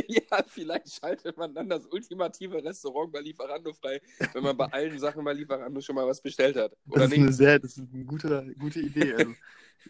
[0.08, 4.00] ja, vielleicht schaltet man dann das ultimative Restaurant bei Lieferando frei,
[4.32, 6.76] wenn man bei allen Sachen bei Lieferando schon mal was bestellt hat.
[6.92, 7.32] das Oder ist eine nicht?
[7.32, 9.14] sehr, das ist eine gute, gute Idee.
[9.14, 9.34] Also,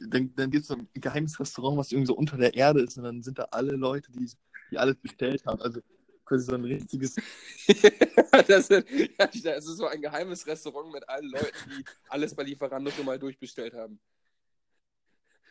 [0.01, 2.97] dann dann gibt es so ein geheimes Restaurant, was irgendwie so unter der Erde ist
[2.97, 4.31] und dann sind da alle Leute, die,
[4.73, 5.61] die alles bestellt haben.
[5.61, 5.81] Also
[6.25, 7.15] quasi so ein richtiges,
[8.49, 8.87] das, ist,
[9.19, 13.19] das ist so ein geheimes Restaurant mit allen Leuten, die alles bei Lieferando schon mal
[13.19, 14.01] durchbestellt haben.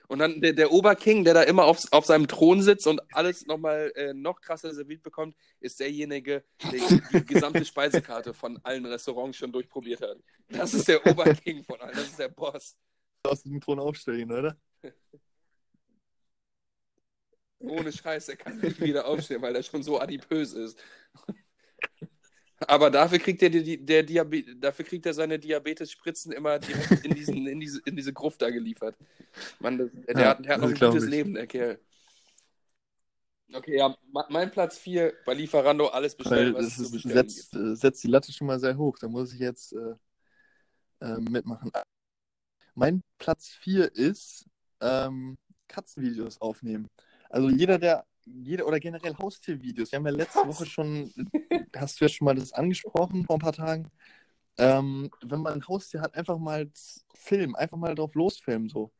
[0.07, 3.45] Und dann der, der Oberking, der da immer auf, auf seinem Thron sitzt und alles
[3.45, 6.82] nochmal äh, noch krasser serviert bekommt, ist derjenige, der
[7.13, 10.17] die gesamte Speisekarte von allen Restaurants schon durchprobiert hat.
[10.49, 12.76] Das ist der Oberking von allen, das ist der Boss.
[13.24, 14.57] aus dem Thron aufstellen, oder?
[17.62, 20.78] Ohne Scheiß, der kann nicht wieder aufstehen, weil er schon so adipös ist.
[22.68, 27.16] Aber dafür kriegt er, die, der Diabe dafür kriegt er seine Diabetes-Spritzen immer direkt in,
[27.16, 28.95] diesen, in, diese, in diese Gruft da geliefert.
[29.59, 31.09] Mann, das, der, Ja, hat, der hat noch ein gutes ich.
[31.09, 31.80] Leben, der Kerl.
[33.53, 33.97] Okay, ja,
[34.30, 38.03] mein Platz 4 bei Lieferando, alles bestellen, Weil was es zu bestellen setzt, äh, setzt
[38.03, 38.97] die Latte schon mal sehr hoch.
[38.97, 39.95] Da muss ich jetzt äh,
[41.01, 41.72] äh, mitmachen.
[42.76, 44.45] Mein Platz 4 ist
[44.80, 45.38] ähm,
[45.68, 46.88] Katzenvideos aufnehmen.
[47.32, 49.92] Also jeder, der, jeder oder generell Haustiervideos.
[49.92, 51.14] Wir haben ja letzte Woche schon,
[51.76, 53.90] hast du ja schon mal das angesprochen vor ein paar Tagen.
[54.58, 56.70] Ähm, wenn man ein Haustier hat, einfach mal
[57.16, 58.92] filmen, einfach mal drauf losfilmen so.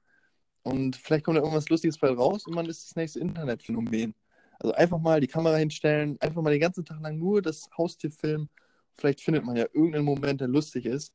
[0.64, 4.16] Und vielleicht kommt da irgendwas Lustiges bei raus und man ist das nächste Internetphänomen.
[4.60, 8.12] Also einfach mal die Kamera hinstellen, einfach mal den ganzen Tag lang nur das Haustier
[8.12, 8.50] filmen.
[8.94, 11.14] Vielleicht findet man ja irgendeinen Moment, der lustig ist.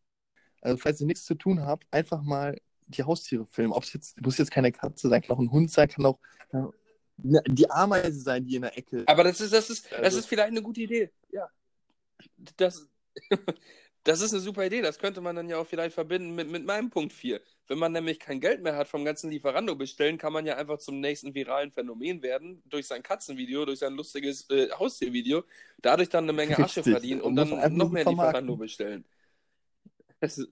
[0.61, 2.59] Also falls ihr nichts zu tun habt, einfach mal
[2.89, 3.73] die Haustiere filmen.
[3.73, 6.19] Ob es jetzt, muss jetzt keine Katze sein, kann auch ein Hund sein, kann auch
[7.19, 9.05] die Ameise sein, die in der Ecke.
[9.07, 11.11] Aber das ist, das ist, das Also- ist vielleicht eine gute Idee.
[11.31, 11.49] Ja.
[12.57, 12.89] Das,
[14.05, 14.83] das ist eine super Idee.
[14.83, 17.41] Das könnte man dann ja auch vielleicht verbinden mit, mit meinem Punkt 4.
[17.69, 20.79] Wenn man nämlich kein Geld mehr hat vom ganzen Lieferando bestellen, kann man ja einfach
[20.79, 25.43] zum nächsten viralen Phänomen werden, durch sein Katzenvideo, durch sein lustiges äh, Haustiervideo,
[25.83, 26.93] dadurch dann eine Menge Asche Richtig.
[26.93, 28.45] verdienen und Und dann noch mehr vermarkten.
[28.45, 29.05] Lieferando bestellen.
[30.21, 30.49] Das ist,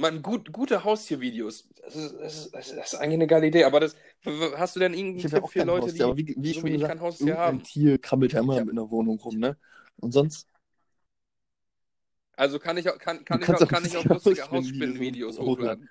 [0.00, 1.68] man, gut, gute Haustiervideos.
[1.82, 3.64] Das ist, das, ist, das ist eigentlich eine geile Idee.
[3.64, 3.96] Aber das,
[4.56, 6.64] hast du denn irgendeinen ja Tipp auch für Leute, Haustier, die aber wie, wie so
[6.64, 7.62] wie ich kein Haustier haben?
[7.62, 8.62] Tier krabbelt ja immer Ja.
[8.62, 9.56] in der Wohnung rum, ne?
[9.98, 10.46] Und sonst
[12.36, 15.88] Also kann ich auch, kann, kann ich auch, kann ich auch lustige Hausspinnenvideos hochladen.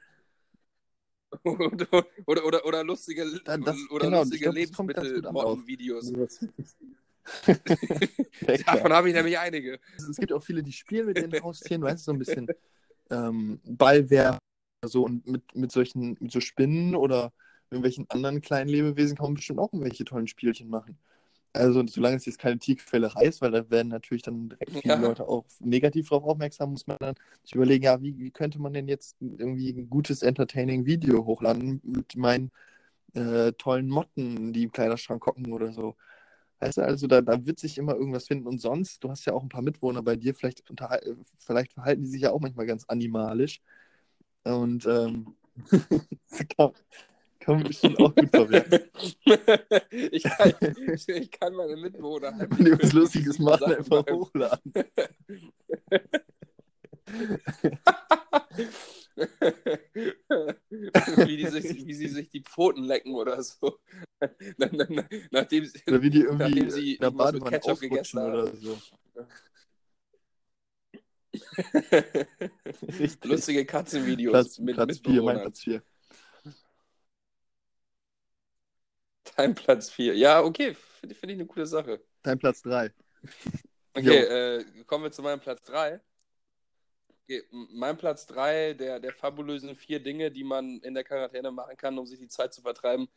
[1.44, 1.88] oder,
[2.26, 4.50] oder, oder, oder lustige, Da- das- oder genau, lustige.
[4.50, 6.12] Lebensmittelmoddenvideos.
[7.24, 7.68] Perfekt,
[8.66, 9.80] Davon habe ich nämlich einige.
[10.10, 12.48] es gibt auch viele, die spielen mit ihren Haustieren, weißt du, so ein bisschen
[13.10, 14.40] ähm, Ballwerfen
[14.84, 17.32] oder so und mit, mit solchen, mit so Spinnen oder
[17.72, 20.98] irgendwelchen anderen kleinen Lebewesen kann man bestimmt auch irgendwelche tollen Spielchen machen.
[21.54, 25.02] Also solange es jetzt keine Tierquälerei ist, weil da werden natürlich dann direkt viele Ja.
[25.02, 28.74] Leute auch negativ darauf aufmerksam, muss man dann sich überlegen, ja, wie, wie könnte man
[28.74, 32.52] denn jetzt irgendwie ein gutes entertaining Video hochladen mit meinen
[33.14, 35.96] äh, tollen Motten, die im Kleiderschrank hocken oder so.
[36.60, 38.48] Weißt du, also da, da wird sich immer irgendwas finden.
[38.48, 42.04] Und sonst, du hast ja auch ein paar Mitwohner bei dir, vielleicht, äh, vielleicht verhalten
[42.04, 43.62] die sich ja auch manchmal ganz animalisch.
[44.44, 45.36] Und ähm,
[46.58, 46.72] kann,
[47.40, 48.80] kann man bestimmt auch gut verwerten.
[50.12, 50.54] ich, kann,
[51.08, 54.74] ich kann meine Mitbewohner halt Wenn die was Lustiges machen, einfach hochladen.
[61.26, 63.80] wie, die sich, wie sie sich die Pfoten lecken oder so.
[64.58, 67.80] Na- na- na- Nachdem sie, Oder wie die irgendwie Nachdem sie in der Badewanne Ketchup
[67.80, 68.34] gegessen haben.
[68.34, 68.78] oder so.
[73.24, 75.42] Lustige Katzenvideos Platz, mit Platz 4, mein.
[75.42, 75.84] Platz 4.
[79.36, 80.16] Dein Platz 4.
[80.16, 82.02] Ja, okay, finde find ich eine coole Sache.
[82.24, 82.92] Dein Platz 3.
[83.94, 86.02] Okay, äh, kommen wir zu meinem Platz 3.
[87.52, 91.98] Mein Platz 3 der, der fabulösen vier Dinge, die man in der Quarantäne machen kann,
[91.98, 93.08] um sich die Zeit zu vertreiben.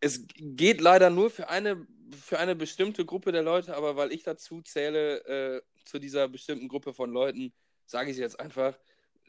[0.00, 4.22] Es geht leider nur für eine, für eine bestimmte Gruppe der Leute, aber weil ich
[4.22, 7.52] dazu zähle, äh, zu dieser bestimmten Gruppe von Leuten,
[7.86, 8.78] sage ich es jetzt einfach.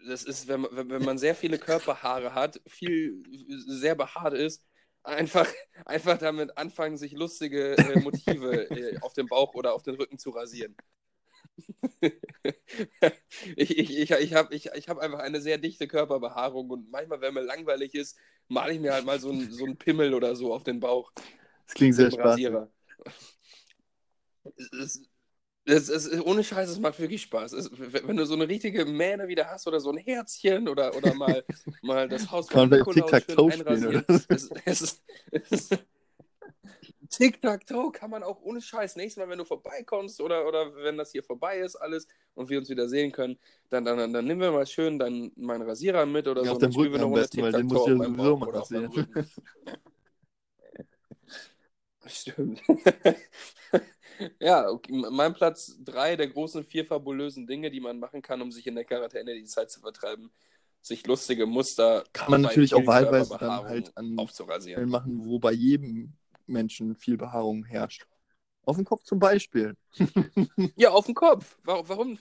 [0.08, 4.64] Das ist, wenn man, wenn wenn man sehr viele Körperhaare hat, viel sehr behaart ist,
[5.04, 5.48] einfach,
[5.86, 10.18] einfach damit anfangen, sich lustige äh, Motive äh, auf dem Bauch oder auf den Rücken
[10.18, 10.76] zu rasieren.
[13.56, 17.22] ich ich, ich, ich habe ich, ich hab einfach eine sehr dichte Körperbehaarung und manchmal,
[17.22, 20.54] wenn mir langweilig ist, male ich mir halt mal so einen so Pimmel oder so
[20.54, 21.12] auf den Bauch.
[21.66, 22.50] Das klingt sehr spaßig.
[24.72, 25.02] Es,
[25.66, 27.54] es, es, ohne Scheiß, es macht wirklich Spaß.
[27.54, 31.14] Es, wenn du so eine richtige Mähne wieder hast oder so ein Herzchen oder, oder
[31.16, 31.44] mal,
[31.82, 34.06] mal das Haus von Nikolaus schön einrasieren.
[34.08, 35.70] Es, es, es,
[37.10, 41.12] Tic-Tac-Toe kann man auch ohne Scheiß nächstes Mal, wenn du vorbeikommst oder, oder wenn das
[41.12, 43.38] hier vorbei ist, alles und wir uns wieder sehen können,
[43.70, 46.54] dann, dann, dann, dann nehmen wir mal schön dann meinen Rasierer mit oder ja, so.
[46.54, 49.08] Auf dem Rücken am besten, weil den muss ja sowieso mal rasieren.
[52.08, 52.62] Stimmt.
[54.40, 54.92] ja, okay.
[55.10, 58.76] mein Platz 3 der großen vier fabulösen Dinge, die man machen kann, um sich in
[58.76, 60.32] der Quarantäne die Zeit zu vertreiben,
[60.82, 65.52] sich lustige Muster kann man natürlich auch wahlweise dann halt an aufzurasieren machen, wo bei
[65.52, 66.14] jedem
[66.48, 68.06] Menschen viel Behaarung herrscht.
[68.64, 69.76] Auf dem Kopf zum Beispiel.
[70.76, 71.58] ja, auf dem Kopf.
[71.64, 72.20] Warum, warum,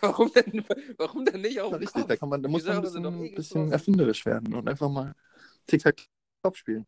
[0.00, 0.64] warum, denn,
[0.98, 2.08] warum denn nicht auf dem richtig, Kopf?
[2.08, 5.14] Da, kann man, da muss man ein bisschen, ein bisschen erfinderisch werden und einfach mal
[5.66, 6.06] Tic-Tac
[6.42, 6.86] Kopf spielen.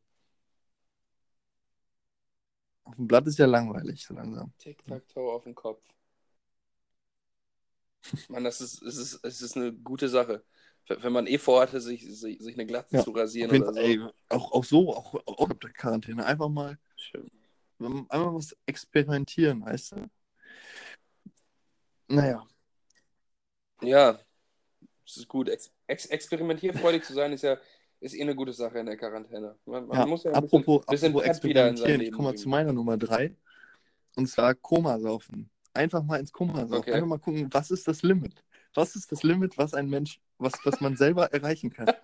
[2.85, 4.53] Auf dem Blatt ist ja langweilig, so langsam.
[4.59, 5.83] Tic-Tac-Toe auf dem Kopf.
[8.29, 10.45] Mann, das ist, es ist, es ist eine gute Sache.
[10.89, 13.81] Wenn man eh vorhatte, sich, sich, sich eine Glatze Ja, zu rasieren jeden oder so.
[13.81, 16.25] ey, auch, auch so, auch, auch auf der Quarantäne.
[16.25, 17.29] Einfach mal, Schön.
[17.81, 20.11] einfach was experimentieren, weißt du?
[22.09, 22.47] Naja,
[23.83, 24.19] Ja,
[25.05, 25.49] es ist gut.
[25.49, 27.59] Ex ex experimentierfreudig zu sein, ist ja
[28.01, 29.57] ist eh eine gute Sache in der Quarantäne.
[29.65, 32.73] Man, man ja, muss ja ein apropos, bisschen apropos experimentieren, ich komme mal zu meiner
[32.73, 33.35] Nummer drei.
[34.17, 35.51] Und zwar Komasaufen.
[35.75, 36.75] Einfach mal ins Koma saufen.
[36.75, 36.93] Okay.
[36.95, 38.43] Einfach mal gucken, was ist das Limit?
[38.77, 41.87] Was ist das Limit, was ein Mensch, was, was man selber erreichen kann?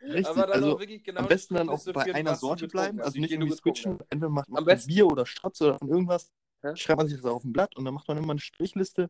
[0.00, 3.54] Richtig, also genau am besten dann auch bei einer Sorte bleiben, also wie nicht irgendwie
[3.54, 3.92] switchen.
[3.92, 4.02] hast.
[4.10, 6.76] Entweder macht man von besten- Bier oder Strotz oder von irgendwas, Hä?
[6.76, 9.08] schreibt man sich das auf ein Blatt und dann macht man immer eine Strichliste.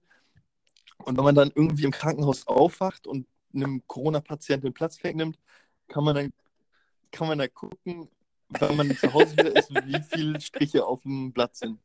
[0.98, 5.38] Und wenn man dann irgendwie im Krankenhaus aufwacht und einem Corona-Patienten den Platz wegnimmt,
[5.88, 6.32] kann man dann
[7.10, 8.08] kann man da gucken,
[8.48, 11.80] wenn man zu Hause wieder ist, wie viele Striche auf dem Blatt sind.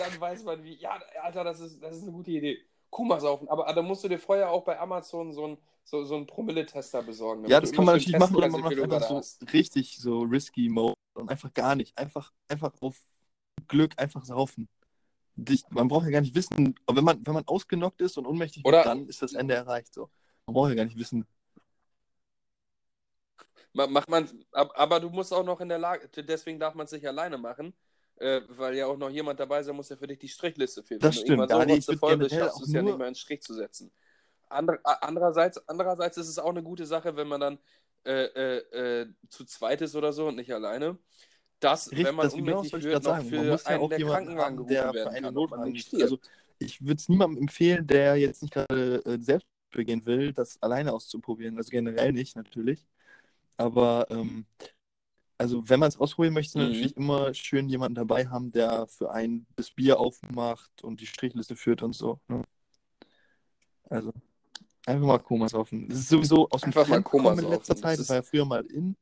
[0.00, 0.74] Dann weiß man, wie.
[0.76, 2.58] Ja, Alter, das ist, das ist eine gute Idee.
[2.88, 3.48] Kuma saufen.
[3.48, 7.02] Aber, da musst du dir vorher auch bei Amazon so einen so, so einen Promille-Tester
[7.02, 7.46] besorgen.
[7.46, 9.22] Ja, das kann man natürlich machen, oder man macht einfach so
[9.52, 11.96] richtig so risky Mode und einfach gar nicht.
[11.98, 12.96] Einfach, einfach auf
[13.68, 14.68] Glück einfach saufen.
[15.36, 18.26] Dich, man braucht ja gar nicht wissen, aber wenn man, wenn man ausgenockt ist und
[18.26, 19.94] ohnmächtig Oder- wird, dann ist das Ende erreicht.
[19.94, 20.10] So.
[20.46, 21.26] Man braucht ja gar nicht wissen.
[23.72, 26.86] Ma- Macht man, ab- aber du musst auch noch in der Lage, deswegen darf man
[26.86, 27.72] es nicht alleine machen,
[28.20, 31.02] äh, weil ja auch noch jemand dabei sein muss, der für dich die Strichliste führt.
[31.02, 32.98] Das Wenn stimmt, du irgendwann ja, so würd voll bist, schaffst du es ja nicht
[32.98, 33.90] mehr einen Strich zu setzen.
[34.48, 37.58] Ander, andererseits, andererseits ist es auch eine gute Sache, wenn man dann
[38.04, 40.98] äh, äh, äh, zu zweit ist oder so und nicht alleine.
[41.60, 43.28] Dass, Richtig, wenn man das genau wollte ich wird, noch sagen.
[43.28, 46.02] Für muss ja einen auch der Krankenwagen gerufen der für werden einen kann.
[46.02, 46.18] Also
[46.58, 50.92] ich würde es niemandem empfehlen, der jetzt nicht gerade äh, selbst begehen will, das alleine
[50.92, 51.56] auszuprobieren.
[51.56, 52.86] Also generell nicht, natürlich.
[53.56, 54.46] Aber ähm,
[55.40, 56.64] also wenn man es ausprobieren möchte, Mhm.
[56.66, 61.56] natürlich immer schön jemanden dabei haben, der für einen das Bier aufmacht und die Strichliste
[61.56, 62.20] führt und so.
[62.28, 62.44] Ne?
[63.88, 64.12] Also
[64.84, 65.88] einfach mal Koma saufen.
[65.88, 67.74] Das ist sowieso aus dem Koma gekommen in letzter.
[67.74, 67.98] Zeit.
[67.98, 68.98] Das war ja früher mal in.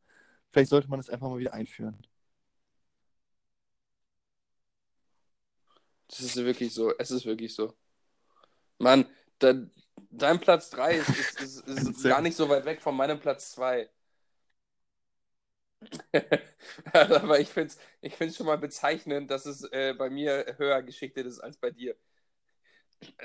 [0.53, 1.99] Vielleicht sollte man das einfach mal wieder einführen.
[6.07, 6.97] Das ist wirklich so.
[6.99, 7.74] Es ist wirklich so.
[8.78, 9.07] Mann,
[9.41, 9.55] da,
[10.11, 13.51] dein Platz 3 ist, ist, ist, ist gar nicht so weit weg von meinem Platz
[13.53, 13.91] 2.
[16.93, 20.83] Aber ich finde es ich find's schon mal bezeichnend, dass es äh, bei mir höher
[20.83, 21.97] geschichtet ist als bei dir.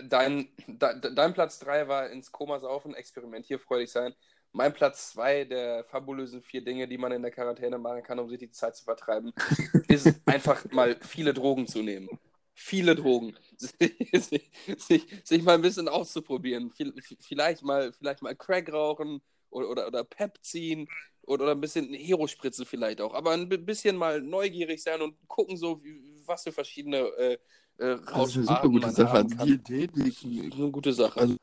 [0.04, 4.14] Dein, de, dein Platz 3 war ins Koma saufen, experimentierfreudig sein.
[4.51, 8.30] Mein Platz 2 der fabulösen vier Dinge, die man in der Quarantäne machen kann, um
[8.30, 9.34] sich die Zeit zu vertreiben,
[9.88, 12.08] ist einfach mal viele Drogen zu nehmen.
[12.54, 13.36] Viele Drogen.
[13.58, 16.70] sich, sich, sich mal ein bisschen auszuprobieren.
[16.72, 19.22] Viel- Vielleicht mal, vielleicht mal Crack rauchen
[19.54, 20.88] oder, oder, oder Pep ziehen
[21.22, 23.14] oder, oder ein bisschen Hero-Spritze vielleicht auch.
[23.14, 27.34] Aber ein bi- bisschen mal neugierig sein und gucken, so, wie, was für verschiedene äh,
[27.78, 29.12] äh, Das ist eine super gute Sache.
[29.12, 31.20] Also die Idee, die, eine gute Sache.
[31.20, 31.38] Also-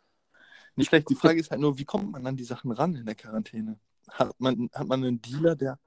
[0.76, 1.10] nicht schlecht.
[1.10, 3.78] Die Frage ist halt nur, wie kommt man an die Sachen ran in der Quarantäne?
[4.08, 5.78] Hat man, hat man einen Dealer, der.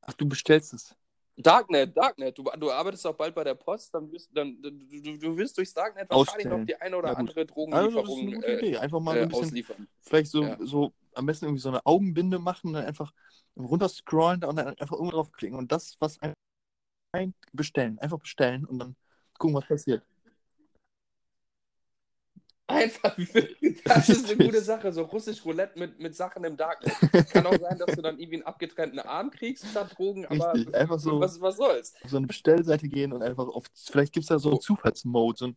[0.00, 0.94] Ach, du bestellst es.
[1.36, 2.36] Darknet, Darknet.
[2.38, 4.70] Du, du arbeitest auch bald bei der Post, dann wirst, dann, du,
[5.18, 6.60] du, wirst durchs Darknet wahrscheinlich Ausstellen.
[6.60, 8.76] noch die eine oder Ja, andere Also, das ist Drogenlieferung eine gute äh, Idee.
[8.78, 9.88] Einfach mal äh, ein bisschen, ausliefern.
[10.00, 10.56] vielleicht so, Ja.
[10.60, 13.12] so am besten irgendwie so eine Augenbinde machen und dann einfach
[13.56, 16.34] runterscrollen und dann einfach irgendwo draufklicken und das, was ein
[17.12, 17.98] ein- bestellen.
[17.98, 18.96] Einfach bestellen und dann
[19.38, 20.04] gucken, was passiert.
[22.68, 23.16] Einfach,
[23.84, 24.92] das ist eine gute Sache.
[24.92, 26.94] So russisch Roulette mit, mit Sachen im Darknet.
[27.32, 30.74] Kann auch sein, dass du dann irgendwie einen abgetrennten Arm kriegst statt Drogen, aber Richtig,
[30.74, 31.94] einfach so was, was soll's?
[32.02, 34.60] auf so eine Bestellseite gehen und einfach auf, vielleicht gibt es da so einen Oh.
[34.60, 35.56] Zufallsmode, so ein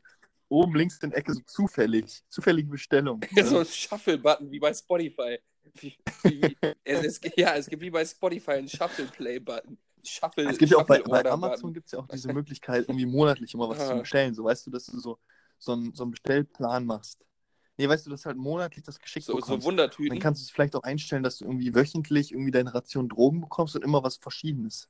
[0.50, 3.22] oben links in der Ecke so zufällig, zufällige Bestellung.
[3.44, 5.40] so ein Shuffle-Button wie bei Spotify.
[5.76, 9.78] Wie, wie, wie, es, es, ja, es gibt wie bei Spotify einen Shuffle-Play-Button.
[10.04, 11.26] Shuffle, Es gibt ja auch bei, bei.
[11.30, 13.90] Amazon gibt es ja auch diese Möglichkeit, irgendwie monatlich immer was Ah.
[13.90, 14.34] zu bestellen.
[14.34, 15.20] So weißt du, dass du so,
[15.60, 17.26] so, einen, so einen Bestellplan machst.
[17.78, 19.66] Nee, weißt du, dass halt monatlich das geschickt So, so bekommst.
[19.66, 20.10] Wundertüten.
[20.10, 23.42] Dann kannst du es vielleicht auch einstellen, dass du irgendwie wöchentlich irgendwie deine Ration Drogen
[23.42, 24.90] bekommst und immer was Verschiedenes.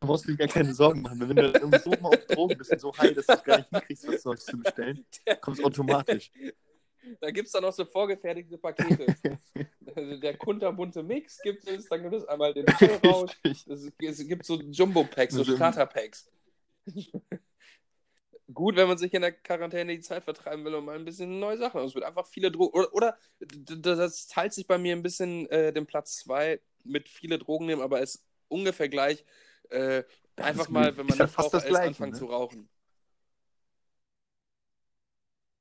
[0.00, 1.20] Du brauchst dir gar keine Sorgen machen.
[1.20, 3.58] Wenn du irgendwie so mal auf Drogen bist und so high, dass du es gar
[3.58, 5.06] nicht hinkriegst, was Neues zu bestellen,
[5.40, 6.30] kommt es automatisch.
[7.20, 9.06] Da gibt es dann noch so vorgefertigte Pakete.
[9.94, 12.66] Also der kunterbunte Mix gibt es, dann gibt es einmal den.
[13.44, 13.66] Richtig.
[13.66, 16.30] Es, es gibt so Jumbo-Packs, so Starter-Packs.
[18.52, 21.40] Gut, wenn man sich in der Quarantäne die Zeit vertreiben will und mal ein bisschen
[21.40, 21.90] neue Sachen aus.
[21.90, 22.78] Es wird einfach viele Drogen.
[22.78, 27.38] Oder, oder das teilt sich bei mir ein bisschen äh, den Platz 2 mit viele
[27.38, 29.24] Drogen nehmen, aber ist ungefähr gleich.
[29.70, 30.04] Äh,
[30.36, 32.18] Das einfach mal, wenn man nicht fast das Gleiche, anfangen ne?
[32.18, 32.68] zu rauchen.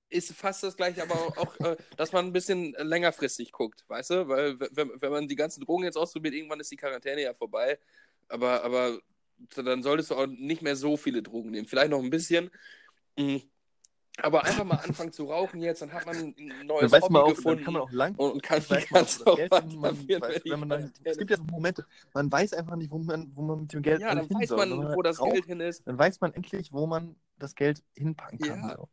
[0.10, 4.28] Ist fast das gleiche, aber auch, äh, dass man ein bisschen längerfristig guckt, weißt du?
[4.28, 7.80] Weil wenn, wenn man die ganzen Drogen jetzt ausprobiert, irgendwann ist die Quarantäne ja vorbei.
[8.28, 9.00] Aber, aber
[9.56, 11.68] dann solltest du auch nicht mehr so viele Drogen nehmen.
[11.68, 12.52] Vielleicht noch ein bisschen.
[13.18, 13.38] Mm.
[14.22, 17.14] Aber einfach mal anfangen zu rauchen jetzt, dann hat man ein Dann neues weiß Hobby
[17.14, 18.16] man auch, dann gefunden kann man auch lang.
[18.16, 21.44] und, kann, weiß man das Geld, man, weiß, wenn man dann, es gibt ja so
[21.44, 24.38] Momente, man weiß einfach nicht, wo man, wo man mit dem Geld Ja, dann hin
[24.40, 24.58] weiß soll.
[24.66, 25.86] man, Wenn wo das raucht, Geld hin ist.
[25.86, 28.70] Dann weiß man endlich, wo man das Geld hinpacken kann.
[28.70, 28.76] Ja.
[28.78, 28.90] So.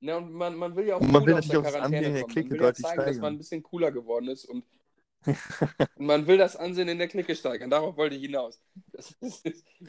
[0.00, 1.92] Ja, und man, man will ja auch Und man will natürlich auch das der kommen.
[1.92, 4.64] Man will ja zeigen, dass man ein bisschen cooler geworden ist und
[5.98, 7.70] man will das Ansehen in der Clique steigern.
[7.70, 8.60] Darauf wollte ich hinaus.
[8.92, 9.16] Ist,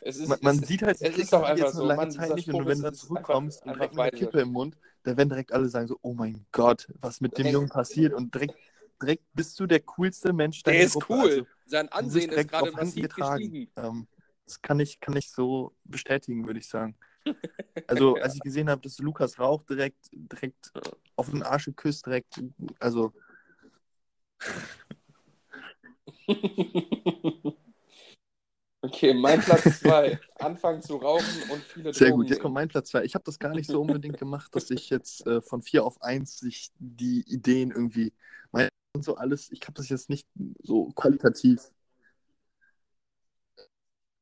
[0.02, 2.36] es ist, Man, man es, sieht halt, es ist doch einfach so, lange Mann, Zeit
[2.36, 5.18] nicht und Spruch wenn du dann zurückkommst einfach- und hast eine Kippe im Mund, da
[5.18, 8.34] werden direkt alle sagen so, oh mein Gott, was mit dem Der- Jungen passiert und
[8.34, 8.56] direkt,
[9.02, 11.14] direkt bist du der coolste Mensch der deiner ist Gruppe.
[11.14, 11.30] cool.
[11.30, 13.68] Also, Sein Ansehen ist direkt gerade massiv getragen.
[13.78, 14.08] Ähm,
[14.46, 16.96] das kann ich, kann ich so bestätigen, würde ich sagen.
[17.88, 20.72] Also, als ich gesehen habe, dass Lukas raucht, direkt, direkt
[21.16, 22.42] auf den Arsch geküsst, direkt,
[22.80, 23.14] also,
[28.82, 30.20] okay, mein Platz 2.
[30.40, 32.30] Anfangen zu rauchen und viele sehr Drogen gut.
[32.30, 33.04] Jetzt kommt mein Platz 2.
[33.04, 36.02] Ich habe das gar nicht so unbedingt gemacht, dass ich jetzt äh, von 4 auf
[36.02, 38.14] 1 sich die Ideen irgendwie,
[38.52, 40.28] mein, und so alles, ich habe das jetzt nicht
[40.64, 41.72] so qualitativ.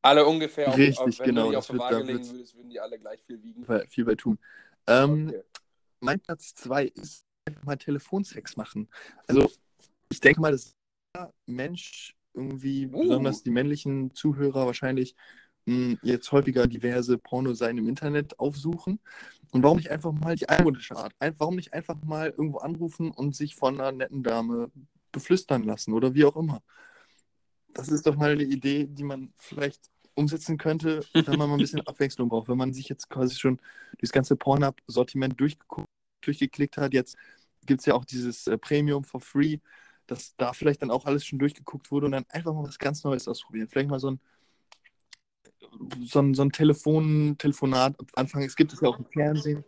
[0.01, 0.67] Alle ungefähr.
[0.67, 2.79] auf- Richtig, auf, wenn genau, du die das auf die Waage legen würdest, würden die
[2.79, 3.65] alle gleich viel wiegen.
[3.89, 4.37] viel bei tun.
[4.87, 5.41] Ähm, Okay.
[6.01, 8.89] Mein Platz 2 ist einfach mal Telefonsex machen.
[9.25, 9.49] Also,
[10.09, 10.82] ich denke mal, dass jeder
[11.45, 13.01] Mensch irgendwie, Uh.
[13.01, 15.15] besonders die männlichen Zuhörer wahrscheinlich,
[15.65, 18.99] mh, jetzt häufiger diverse Pornoseiten im Internet aufsuchen.
[19.51, 21.13] Und warum nicht einfach mal die altmodische Art?
[21.19, 24.71] Ein, warum nicht einfach mal irgendwo anrufen und sich von einer netten Dame
[25.11, 26.63] beflüstern lassen oder wie auch immer?
[27.73, 31.59] Das ist doch mal eine Idee, die man vielleicht umsetzen könnte, wenn man mal ein
[31.59, 32.47] bisschen Abwechslung braucht.
[32.47, 33.59] Wenn man sich jetzt quasi schon
[33.99, 35.39] das ganze Pornhub-Sortiment
[36.21, 37.15] durchgeklickt hat, jetzt
[37.65, 39.59] gibt es ja auch dieses äh, Premium for Free,
[40.07, 43.03] dass da vielleicht dann auch alles schon durchgeguckt wurde und dann einfach mal was ganz
[43.03, 43.67] Neues ausprobieren.
[43.69, 44.19] Vielleicht mal so ein
[46.05, 48.43] so ein, so ein Telefon, Telefonat am Anfang.
[48.43, 49.63] Es gibt es ja auch im Fernsehen.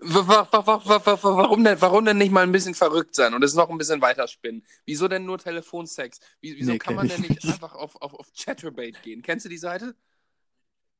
[0.00, 2.74] Wa- wa- wa- wa- wa- wa- wa- Warum denn, warum denn nicht mal ein bisschen
[2.74, 4.64] verrückt sein und es noch ein bisschen weiterspinnen?
[4.84, 6.18] Wieso denn nur Telefonsex?
[6.40, 9.22] Wie, wieso Nee, kann man denn nicht einfach auf, auf, auf Chatterbait gehen?
[9.22, 9.94] Kennst du die Seite?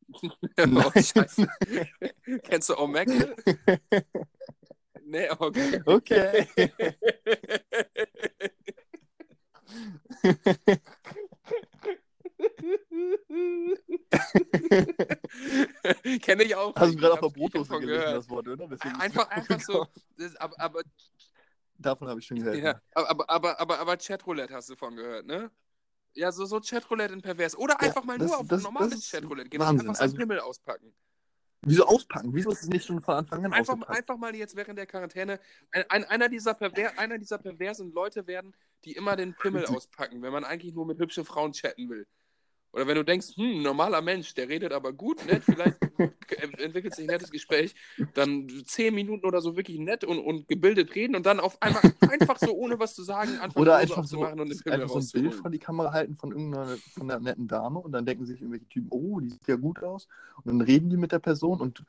[0.58, 0.92] oh.
[2.44, 3.34] Kennst du Omegle?
[5.06, 5.82] nee, okay.
[5.86, 6.46] Okay.
[16.22, 16.74] Kenne ich auch.
[16.76, 18.16] Hast du gerade auf der Brotdose von gelesen, gehört.
[18.18, 18.66] das Wort, oder?
[18.68, 19.82] Deswegen Einfach, einfach so.
[19.82, 20.02] aufgekommen.
[20.18, 20.80] Das, aber, aber,
[21.78, 22.56] Davon habe ich schon gehört.
[22.56, 25.50] ja, aber, aber, aber, aber Chatroulette hast du von gehört, ne?
[26.14, 27.54] Ja, so, so Chatroulette in pervers.
[27.56, 29.60] Oder Ja, einfach mal das- nur auf das- normales Chatroulette gehen.
[29.60, 29.88] Wahnsinn.
[29.88, 30.94] Einfach Also- Pimmel auspacken.
[31.66, 32.32] Wieso auspacken?
[32.32, 33.98] Wieso ist es nicht schon von Anfang an Einfach, ausgepackt?
[33.98, 35.40] einfach mal jetzt während der Quarantäne
[35.72, 38.54] ein, ein, einer, dieser perver, einer dieser perversen Leute werden,
[38.84, 42.06] die immer den Pimmel auspacken, wenn man eigentlich nur mit hübschen Frauen chatten will.
[42.76, 45.78] Oder wenn du denkst, hm, normaler Mensch, der redet aber gut, nett, vielleicht
[46.60, 47.74] entwickelt sich ein nettes Gespräch,
[48.12, 51.80] dann zehn Minuten oder so wirklich nett und, und gebildet reden und dann auf einmal
[52.02, 55.00] einfach so, ohne was zu sagen, anfangen Oder einfach so, aufzumachen und den Pimmel einfach
[55.00, 58.04] so ein Bild vor die Kamera halten von irgendeiner von einer netten Dame und dann
[58.04, 60.06] denken sich irgendwelche Typen, oh, die sieht ja gut aus.
[60.44, 61.82] Und dann reden die mit der Person und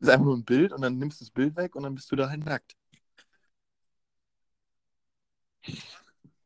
[0.00, 1.94] es ist einfach nur ein Bild und dann nimmst du das Bild weg und dann
[1.94, 2.74] bist du da halt nackt.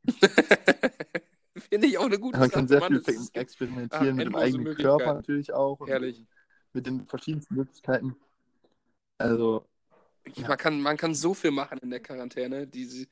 [1.70, 2.58] Finde ich auch eine gute Man Sache.
[2.58, 4.74] kann sehr Mann, viel experimentieren Ah, mit dem eigenen.
[4.74, 5.86] Körper natürlich auch.
[5.86, 6.24] Herrlich.
[6.72, 8.16] mit den verschiedensten Möglichkeiten.
[9.18, 9.64] Also,
[10.46, 12.66] Man, kann, man kann so viel machen in der Quarantäne.
[12.66, 13.06] Diese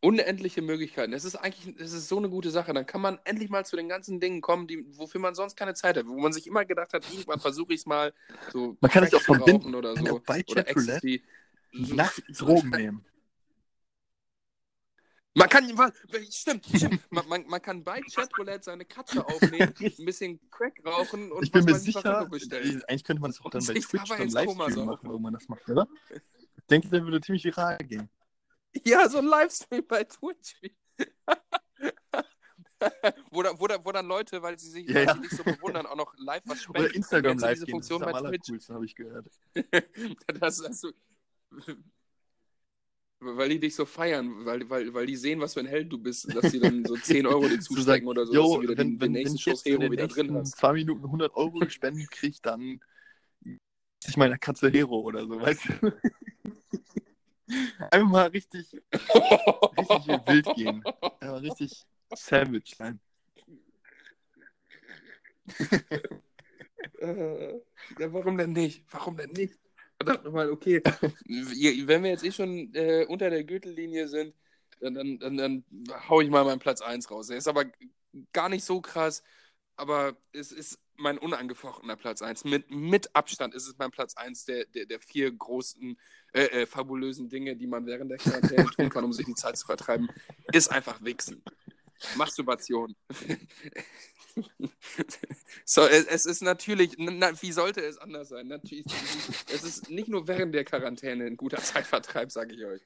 [0.00, 1.12] unendliche Möglichkeiten.
[1.12, 2.72] Es ist eigentlich es ist so eine gute Sache.
[2.74, 5.74] Dann kann man endlich mal zu den ganzen Dingen kommen, die, wofür man sonst keine
[5.74, 6.06] Zeit hat.
[6.06, 8.12] Wo man sich immer gedacht hat, irgendwann versuche ich es mal.
[8.52, 9.74] So Man kann es auch verbinden.
[9.74, 10.16] Oder Man so.
[10.48, 11.22] Oder Ecstasy.
[11.72, 13.04] nachts Drogen nehmen.
[15.38, 15.68] Man kann,
[16.30, 17.12] stimmt, stimmt.
[17.12, 21.52] Man, man, man kann bei Chatroulette seine Katze aufnehmen, ein bisschen Crack rauchen und Ich
[21.52, 22.82] bin was mir man sicher, bestellen.
[22.88, 24.86] eigentlich könnte man das auch dann bei Twitch dann saufen.
[24.86, 25.86] machen, wo man das macht, oder?
[26.10, 28.08] Ich denke, der würde ziemlich viral gehen.
[28.84, 30.54] Ja, so ein Livestream bei Twitch.
[33.30, 35.14] wo, da, wo, da, wo dann Leute, weil sie sich, Ja, ja.
[35.14, 36.84] dich so bewundern, auch noch live was spenden.
[36.86, 38.48] Oder Instagram live diese gehen, das ist Funktion am bei Twitch?
[38.50, 39.26] allercoolsten, habe ich gehört.
[40.40, 40.90] Das, das so,
[43.34, 45.98] weil die dich so feiern, weil, weil, weil die sehen, was für ein Held du
[45.98, 48.76] bist, dass sie dann so 10 Euro dir Zu zustecken oder so, dass du wieder
[48.76, 50.56] wenn, den, den wenn, wenn nächsten Schuss Hero den wieder drin hast.
[50.56, 52.80] zwei Minuten 100 Euro gespendet kriege, dann
[54.06, 55.92] ich meiner Katze Hero oder so, weißt du?
[57.90, 60.82] Einfach mal richtig, richtig wild gehen.
[61.20, 63.00] Einfach richtig savage sein.
[66.98, 67.54] Äh,
[67.98, 68.84] ja, warum denn nicht?
[68.90, 69.58] Warum denn nicht?
[69.98, 70.82] Verdammt nochmal, okay.
[71.24, 74.34] Wenn wir jetzt eh schon äh, unter der Gürtellinie sind,
[74.80, 75.64] dann, dann, dann, dann
[76.08, 77.28] hau ich mal meinen Platz 1 raus.
[77.28, 77.64] Der ist aber
[78.32, 79.22] gar nicht so krass,
[79.76, 82.44] aber es ist mein unangefochtener Platz 1.
[82.44, 85.98] Mit, mit Abstand ist es mein Platz 1 der, der, der vier großen,
[86.32, 89.56] äh, äh, fabulösen Dinge, die man während der Quarantäne tun kann, um sich die Zeit
[89.56, 90.08] zu vertreiben.
[90.52, 91.42] Ist einfach Wichsen.
[92.16, 92.94] Masturbation.
[95.64, 98.46] So, es, es ist natürlich, na, wie sollte es anders sein?
[98.46, 98.86] Natürlich,
[99.52, 102.82] es ist nicht nur während der Quarantäne ein guter Zeitvertreib, sage ich euch.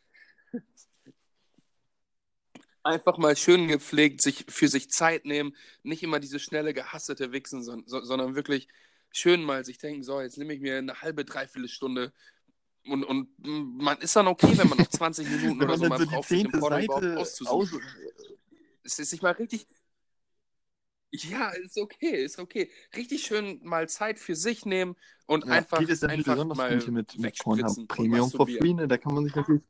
[2.83, 7.63] Einfach mal schön gepflegt, sich für sich Zeit nehmen, nicht immer diese schnelle, gehassete Wichsen,
[7.63, 8.69] son, so, sondern wirklich
[9.11, 12.15] schön mal sich denken, so, jetzt nehme ich mir eine halbe, dreiviertel Stunde
[12.87, 16.07] und, und man ist dann okay, wenn man noch 20 Minuten oder so mal so
[16.07, 17.79] braucht, sich zehnte Porno überhaupt auszusuchen.
[17.79, 17.83] aus...
[18.83, 19.67] Es ist sich mal richtig.
[21.13, 22.71] Ja, ist okay, ist okay.
[22.97, 24.97] Richtig schön mal Zeit für sich nehmen
[25.27, 28.47] und Ja, einfach, geht es natürlich einfach besonders mal gut mit, mit Pornhub Premium for.
[28.47, 28.87] Free, ne?
[28.87, 29.63] Da kann man sich natürlich...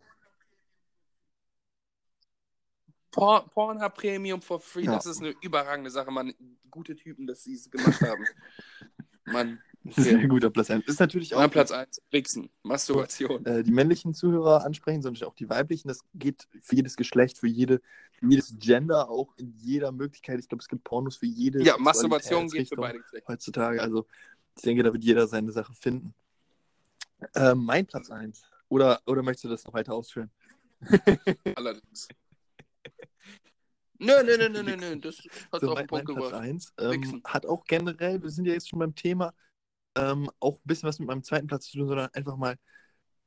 [3.11, 4.95] Por Pornhub Premium for Free, Ja.
[4.95, 6.34] das ist eine überragende Sache, man.
[6.70, 8.24] Gute Typen, dass sie es gemacht haben.
[9.24, 9.61] Mann.
[9.85, 10.85] Sehr guter Platz 1.
[10.87, 13.45] Ist natürlich auch Mein Platz 1, Wichsen, Masturbation.
[13.47, 15.89] äh, die männlichen Zuhörer ansprechen, sondern auch die weiblichen.
[15.89, 17.81] Das geht für jedes Geschlecht, für, jede,
[18.12, 20.39] für jedes Gender, auch in jeder Möglichkeit.
[20.39, 23.33] Ich glaube, es gibt Pornos für jede Ja, Masturbation geht für beide Geschlechter.
[23.33, 23.81] heutzutage.
[23.83, 24.07] Also
[24.57, 26.14] ich denke, da wird jeder seine Sache finden.
[27.35, 28.43] Äh, mein Platz 1.
[28.68, 30.31] Oder, oder möchtest du das noch weiter ausführen?
[31.57, 32.09] Allerdings.
[33.99, 35.18] Nö, nö, nö, nö, nö, nö, das
[35.53, 36.43] hat So, auf mein, den Punkt mein Platz gebracht.
[36.43, 39.35] 1 ähm, hat auch generell, wir sind ja jetzt schon beim Thema,
[39.97, 42.57] ähm, auch ein bisschen was mit meinem zweiten Platz zu tun, sondern einfach mal,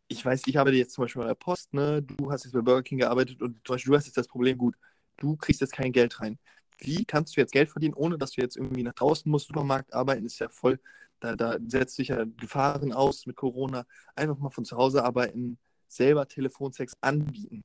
[0.08, 2.02] ich weiß, ich arbeite jetzt zum Beispiel bei der Post, ne?
[2.04, 4.58] du hast jetzt bei Burger King gearbeitet und zum Beispiel du hast jetzt das Problem,
[4.58, 4.76] gut,
[5.18, 6.40] du kriegst jetzt kein Geld rein.
[6.80, 9.94] Wie kannst du jetzt Geld verdienen, ohne dass du jetzt irgendwie nach draußen musst, Supermarkt
[9.94, 10.80] arbeiten, ist ja voll,
[11.20, 13.86] da, da setzt sich ja Gefahren aus mit Corona.
[14.16, 15.58] Einfach mal von zu Hause arbeiten,
[15.88, 17.64] selber Telefonsex anbieten.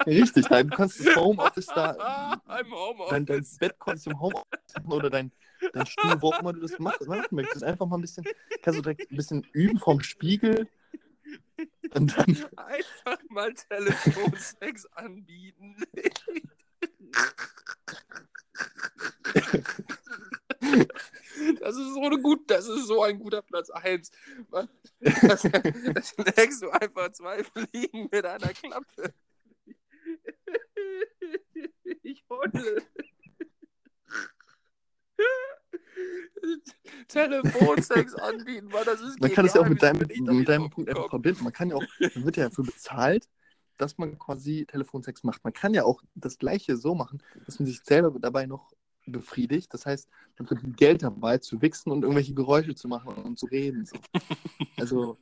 [0.05, 3.57] Richtig, du kannst das Homeoffice da, Im dein, dein Homeoffice.
[3.57, 5.31] Bett konntest du im Homeoffice machen oder dein,
[5.73, 7.63] dein Stuhl, wo auch immer du das machen, machen möchtest.
[7.63, 8.25] Einfach mal ein bisschen,
[8.61, 10.67] kannst du direkt ein bisschen üben vom Spiegel
[11.93, 15.75] und dann, Einfach mal Telefonsex anbieten.
[21.61, 24.11] Das ist so eine gut, das ist so ein guter Platz 1.
[24.51, 25.41] Das,
[25.93, 29.13] das legst du einfach zwei Fliegen mit einer Klappe.
[32.03, 32.81] Ich heule.
[37.07, 39.93] Telefonsex anbieten, Mann, das ist man kann es ja auch genial.
[39.93, 41.43] mit deinem, mit deinem Punkt einfach verbinden.
[41.43, 43.27] Man kann ja auch, man wird ja dafür bezahlt,
[43.77, 45.43] dass man quasi Telefonsex macht.
[45.43, 48.71] Man kann ja auch das Gleiche so machen, dass man sich selber dabei noch
[49.05, 49.73] befriedigt.
[49.73, 50.07] Das heißt,
[50.37, 53.85] man verdient Geld dabei zu wichsen und irgendwelche Geräusche zu machen und zu reden.
[53.85, 53.97] So.
[54.77, 55.17] Also,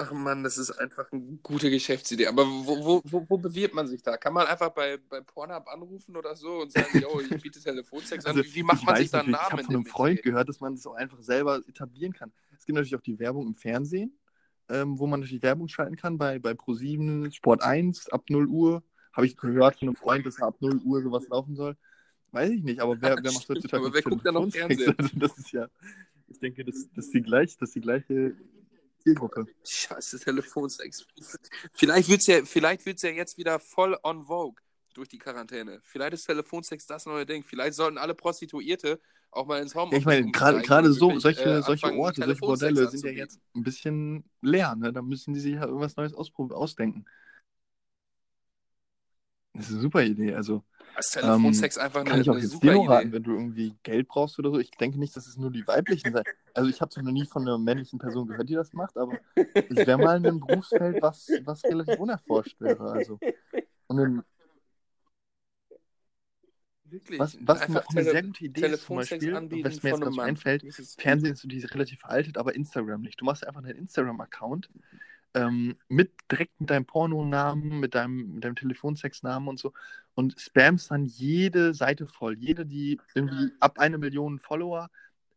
[0.00, 2.28] Ach man, das ist einfach eine gute Geschäftsidee.
[2.28, 4.16] Aber wo, wo, wo, wo bewirbt man sich da?
[4.16, 8.24] Kann man einfach bei, bei Pornhub anrufen oder so und sagen, yo, ich biete Telefonsex
[8.24, 8.36] an?
[8.36, 10.48] Also, wie macht man sich da einen natürlich, Ich Namen habe von einem Freund gehört,
[10.48, 12.30] dass man das auch einfach selber etablieren kann.
[12.56, 14.16] Es gibt natürlich auch die Werbung im Fernsehen,
[14.68, 18.84] ähm, wo man natürlich Werbung schalten kann, bei, bei Pro7, Sport 1, ab 0 Uhr.
[19.12, 21.76] Habe ich gehört von einem Freund, dass ab 0 Uhr sowas laufen soll.
[22.30, 24.48] Weiß ich nicht, aber wer, wer macht heutzutage aber wer guckt da noch?
[24.52, 24.94] Fernsehen?
[24.96, 25.66] Also das ist ja,
[26.28, 28.34] ich denke, das, das, ist die gleich, das ist die gleiche
[29.08, 29.46] Zielgruppe.
[29.64, 31.06] Scheiße, Telefonsex.
[31.72, 34.62] Vielleicht wird's ja, vielleicht wird's ja jetzt wieder voll on vogue
[34.94, 35.80] durch die Quarantäne.
[35.82, 37.42] Vielleicht ist Telefonsex das neue Ding.
[37.42, 39.00] Vielleicht sollten alle Prostituierte
[39.30, 42.88] auch mal ins Homeoffice Ja, ich meine, gerade so, solche, äh, solche Orte, solche Bordelle
[42.88, 44.92] sind ja jetzt ein bisschen leer, ne?
[44.92, 47.04] Da müssen die sich ja irgendwas Neues ausdenken.
[49.52, 50.34] Das ist eine super Idee.
[50.34, 50.64] Also,
[50.98, 53.16] Ist Telefonsex ähm, einfach kann eine, ich auch eine jetzt super nur raten, Idee.
[53.16, 54.58] wenn du irgendwie Geld brauchst oder so.
[54.58, 56.24] Ich denke nicht, dass es nur die weiblichen sein.
[56.54, 59.16] Also, ich habe zwar noch nie von einer männlichen Person gehört, die das macht, aber
[59.34, 62.90] es wäre mal ein Berufsfeld, was, was relativ unerforscht wäre.
[62.90, 63.18] Also,
[63.86, 64.22] und ein,
[66.90, 67.20] Wirklich.
[67.20, 70.20] was, was eine Tele sehr gute Idee ist, zum Beispiel, was mir jetzt Mann.
[70.20, 70.64] einfällt,
[70.98, 73.20] Fernsehen ist so die relativ veraltet, aber Instagram nicht.
[73.20, 74.70] Du machst einfach einen Instagram-Account
[75.34, 79.72] ähm, mit direkt mit deinem Pornonamen, mit deinem, mit deinem Telefonsex-Namen und so
[80.14, 82.36] und spamst dann jede Seite voll.
[82.38, 84.90] Jede, die irgendwie ab eine Million Follower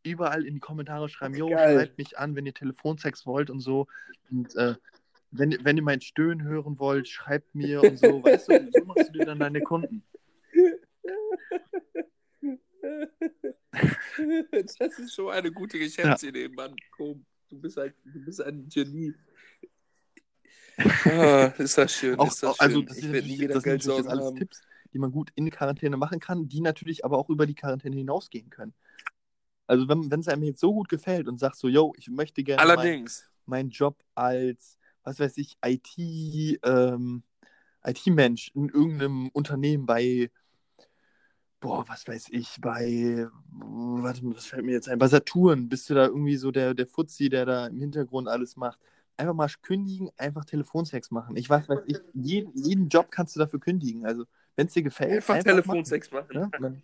[0.04, 1.78] überall in die Kommentare schreiben, Geil.
[1.78, 3.88] schreibt mich an, wenn ihr Telefonsex wollt und so.
[4.32, 4.76] Und äh,
[5.32, 8.24] wenn, wenn ihr mein Stöhnen hören wollt, schreibt mir und so.
[8.24, 10.04] Weißt du, so machst du dir dann deine Kunden.
[14.52, 16.76] Das ist so eine gute Geschäftsidee, Mann.
[16.92, 19.14] Komm, du bist ein, du bist ein Genie.
[21.06, 22.86] Ah, ist das schön, Auch, ist das also schön.
[22.88, 24.36] das ich sind werde nie wieder das sind Geld sorgen alles haben.
[24.38, 24.62] Tipps,
[24.94, 28.50] die man gut in Quarantäne machen kann, die natürlich aber auch über die Quarantäne hinausgehen
[28.50, 28.74] können.
[29.68, 32.66] Also wenn, es einem jetzt so gut gefällt und sagt so, yo, ich möchte gerne
[32.66, 33.30] mein, Allerdings.
[33.46, 37.24] meinen Job als, was weiß ich, IT, ähm,
[37.86, 40.30] IT-Mensch in irgendeinem Unternehmen bei,
[41.62, 45.94] boah, was weiß ich, bei, warte was fällt mir jetzt ein, bei Saturn, bist du
[45.94, 48.80] da irgendwie so der, der Fuzzi, der da im Hintergrund alles macht.
[49.22, 51.36] Einfach mal kündigen, einfach Telefonsex machen.
[51.36, 54.04] Ich weiß, weiß ich, jeden, jeden Job kannst du dafür kündigen.
[54.04, 55.44] Also, wenn es dir gefällt, Einfach machen.
[55.44, 56.28] Telefonsex machen.
[56.34, 56.50] Ne?
[56.60, 56.82] Dann,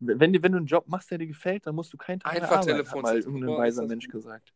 [0.00, 2.32] wenn, dir- wenn du einen Job machst, der dir gefällt, dann musst du keinen Tag
[2.32, 3.42] mehr Einfach arbeiten, hat Telefonsex mal machen.
[3.42, 4.52] irgendein weiser Mensch gesagt.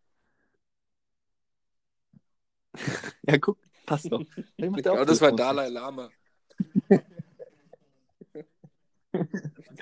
[3.29, 3.57] ja, guck,
[3.87, 4.25] passt doch.
[4.57, 5.31] Ja glaube, das war.
[5.31, 6.11] Dalai Lama.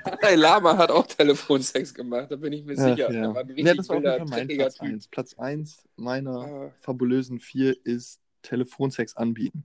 [0.04, 3.12] Dalai Lama hat auch Telefonsex gemacht, da bin ich mir Ach, sicher.
[3.12, 3.30] ja.
[3.30, 4.82] Ein richtig ja, das war Fall mein Platz Typ.
[4.82, 5.08] 1.
[5.08, 6.72] Platz 1 meiner Ah.
[6.80, 9.64] fabulösen 4 ist Telefonsex anbieten.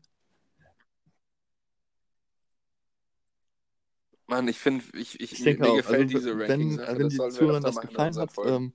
[4.27, 6.87] Mann, ich finde, ich, ich, Ich denke mir auch, gefällt also, diese wenn, Ranking-Sache.
[6.87, 8.73] wenn das die sollen wir Zuhörer öfter das gefallen hat, ähm,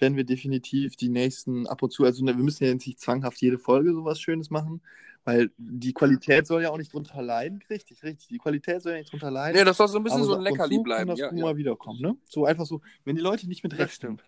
[0.00, 3.00] werden wir definitiv die nächsten ab und zu, also ne, wir müssen ja jetzt nicht
[3.00, 4.82] zwanghaft jede Folge sowas Schönes machen,
[5.24, 7.62] weil die Qualität soll ja auch nicht drunter leiden.
[7.70, 8.28] Richtig, richtig.
[8.28, 9.58] Die Qualität soll ja nicht drunter leiden.
[9.58, 11.08] Nee, das soll so ein bisschen so ein Leckerli zu bleiben.
[11.08, 11.42] kann das Ja, ja.
[11.44, 12.16] mal wiederkommen, ne?
[12.24, 14.24] So einfach so, wenn die Leute nicht mit recht stimmt.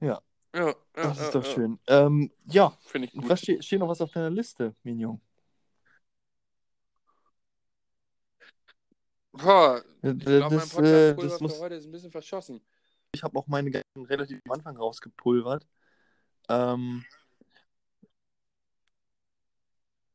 [0.00, 0.20] Ja,
[0.54, 1.50] Ja, ja, das ja, ist doch ja.
[1.50, 1.78] schön.
[1.88, 3.28] Ähm, ja, Finde ich gut.
[3.28, 5.20] was steht, steht noch was auf deiner Liste, Mignon?
[9.38, 12.10] Boah, Das, ich glaube, mein das, äh, Podcast-Pulver das für muss, heute ist ein bisschen
[12.10, 12.60] verschossen.
[13.12, 15.66] ich habe auch meine Gedanken relativ am Anfang rausgepulvert.
[16.48, 17.04] Ähm,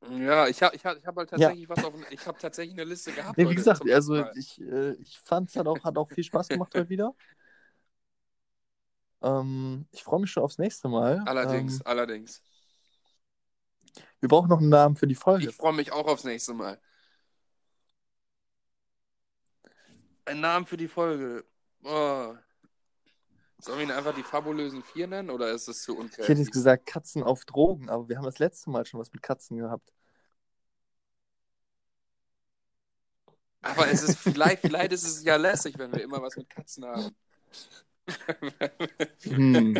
[0.09, 1.38] Ja, ich habe ich hab, ich hab halt Ja.
[1.38, 1.93] tatsächlich was auf.
[2.09, 3.38] Ich habe tatsächlich eine Liste gehabt.
[3.38, 4.32] nee, wie gesagt, also Mal.
[4.36, 7.13] ich, äh, ich fand es hat auch, hat auch viel Spaß gemacht heute wieder.
[9.24, 11.22] Ähm, ich freue mich schon aufs nächste Mal.
[11.28, 12.41] Allerdings, Ähm, allerdings.
[14.19, 15.47] wir brauchen noch einen Namen für die Folge.
[15.47, 16.80] Ich freue mich auch aufs nächste Mal.
[20.26, 21.45] Ein Namen für die Folge.
[21.84, 22.36] Oh.
[23.59, 26.28] Sollen wir ihn einfach die fabulösen Vier nennen oder ist das zu Ich unkreativ?
[26.30, 29.22] hätte jetzt gesagt Katzen auf Drogen, aber wir haben das letzte Mal schon was mit
[29.24, 29.93] Katzen gehabt.
[33.61, 36.86] Aber es ist vielleicht, vielleicht ist es ja lässig, wenn wir immer was mit Katzen
[36.86, 37.15] haben.
[39.36, 39.76] Hm.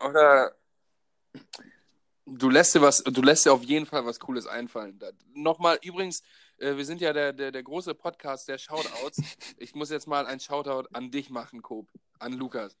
[0.00, 0.54] Oder
[2.26, 4.98] du lässt dir was, du lässt dir auf jeden Fall was Cooles einfallen.
[5.34, 6.22] Nochmal, übrigens,
[6.58, 9.20] äh, wir sind ja der, der, der große Podcast der Shoutouts.
[9.58, 11.88] Ich muss jetzt mal ein Shoutout an dich machen, Coop,
[12.18, 12.76] an Lukas.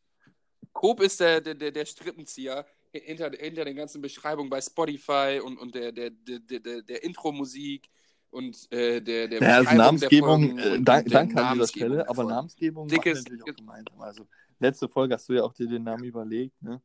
[0.72, 5.58] Coop ist der, der, der, der Strippenzieher hinter, hinter den ganzen Beschreibungen bei Spotify und,
[5.58, 7.88] und der, der, der, der, der, der Intro-Musik
[8.30, 12.08] und äh, der, der also Namensgebung, der Folgen äh, der danke an dieser Namensgebung Stelle,
[12.08, 12.24] aber.
[12.24, 14.00] Namensgebung Dickes- natürlich auch gemeinsam.
[14.00, 14.26] Also
[14.58, 16.82] letzte Folge hast du ja auch dir den Namen überlegt, ne?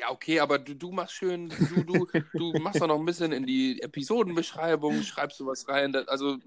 [0.00, 3.32] Ja, okay, aber du, du machst schön, du, du, du machst doch noch ein bisschen
[3.32, 5.94] in die Episodenbeschreibung, schreibst du was rein.
[5.94, 6.38] Also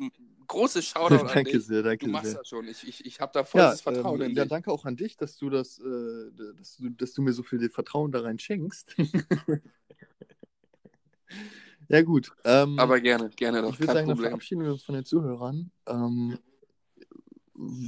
[0.47, 1.65] großes Shoutout an danke dich.
[1.67, 2.39] sehr, Du danke machst sehr.
[2.39, 2.67] das schon.
[2.67, 4.49] Ich, ich, ich habe da Ja, volles Vertrauen ähm, in ja, dich.
[4.49, 7.69] danke auch an dich, dass du das, äh, dass du, dass du mir so viel
[7.69, 8.95] Vertrauen da rein schenkst.
[11.89, 12.31] ja, gut.
[12.43, 13.73] Ähm, Aber gerne, gerne doch.
[13.73, 14.29] ich würde sagen, Problem.
[14.29, 15.69] verabschieden wir uns von den Zuhörern.
[15.85, 16.39] Ähm,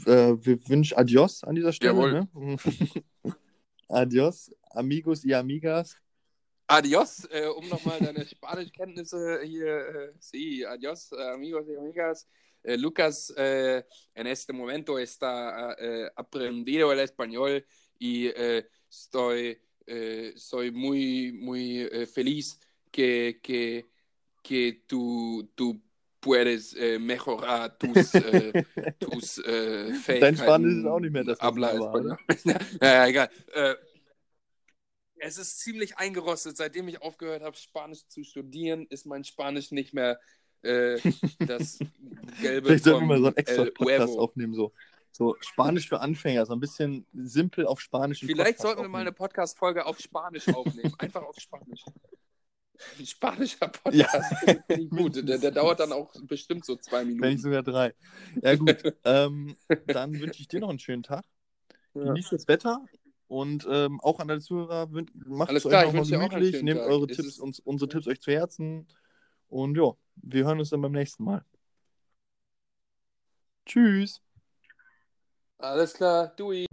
[0.05, 1.93] äh, wir wünschen Adios an dieser Stelle.
[1.93, 2.27] Jawohl.
[2.33, 2.57] Ne?
[3.89, 5.97] Adios, amigos y amigas.
[6.67, 12.27] Adios, äh, um nochmal deine Spanischkenntnisse hier, äh, sí, adios, äh, amigos y amigas.
[12.65, 17.65] eh, Lucas eh, en este momento está eh, aprendiendo el español
[17.99, 19.59] y eh, estoy
[20.35, 22.59] soy muy, muy feliz
[22.89, 23.85] que, que,
[24.41, 25.79] que tú, tú
[26.19, 28.11] puedes mejorar tus,
[28.99, 29.43] tus.
[30.07, 32.17] Dein Spanisch ist auch nicht mehr das, Habla Español.
[32.81, 33.29] naja, egal.
[35.25, 36.57] Äh, es ist ziemlich eingerostet.
[36.57, 40.19] Seitdem ich aufgehört habe, Spanisch zu studieren, ist mein Spanisch nicht mehr
[40.61, 40.99] äh,
[41.39, 41.79] das
[42.41, 44.21] gelbe Vielleicht sollten wir mal so einen extra El Podcast Huevo.
[44.21, 44.73] aufnehmen, so.
[45.11, 48.19] So Spanisch für Anfänger, so ein bisschen simpel auf Spanisch.
[48.19, 49.15] Vielleicht Podcast sollten wir mal eine aufnehmen.
[49.15, 50.93] Podcast-Folge auf Spanisch aufnehmen.
[50.99, 51.85] Einfach auf Spanisch.
[52.99, 54.33] Ein spanischer Podcast.
[54.45, 54.75] Ja.
[54.89, 55.15] Gut.
[55.15, 57.41] Der, der dauert dann auch bestimmt so zwei Wenn nicht Minuten.
[57.41, 57.93] sogar drei.
[58.41, 58.93] Ja, gut.
[59.05, 59.55] ähm,
[59.87, 61.23] dann wünsche ich dir noch einen schönen Tag.
[61.93, 62.03] Ja.
[62.03, 62.85] Genießt das Wetter
[63.35, 66.79] und ähm, auch an alle Zuhörer, macht Alles es euch klar, ich nochmal gemütlich, nehmt
[66.79, 66.89] Tag.
[66.89, 68.87] eure Es Tipps, ist- uns, unsere Tipps euch zu Herzen
[69.49, 71.43] und ja, wir hören uns dann beim nächsten Mal.
[73.65, 74.21] Tschüss.
[75.57, 76.65] Alles klar, Dui.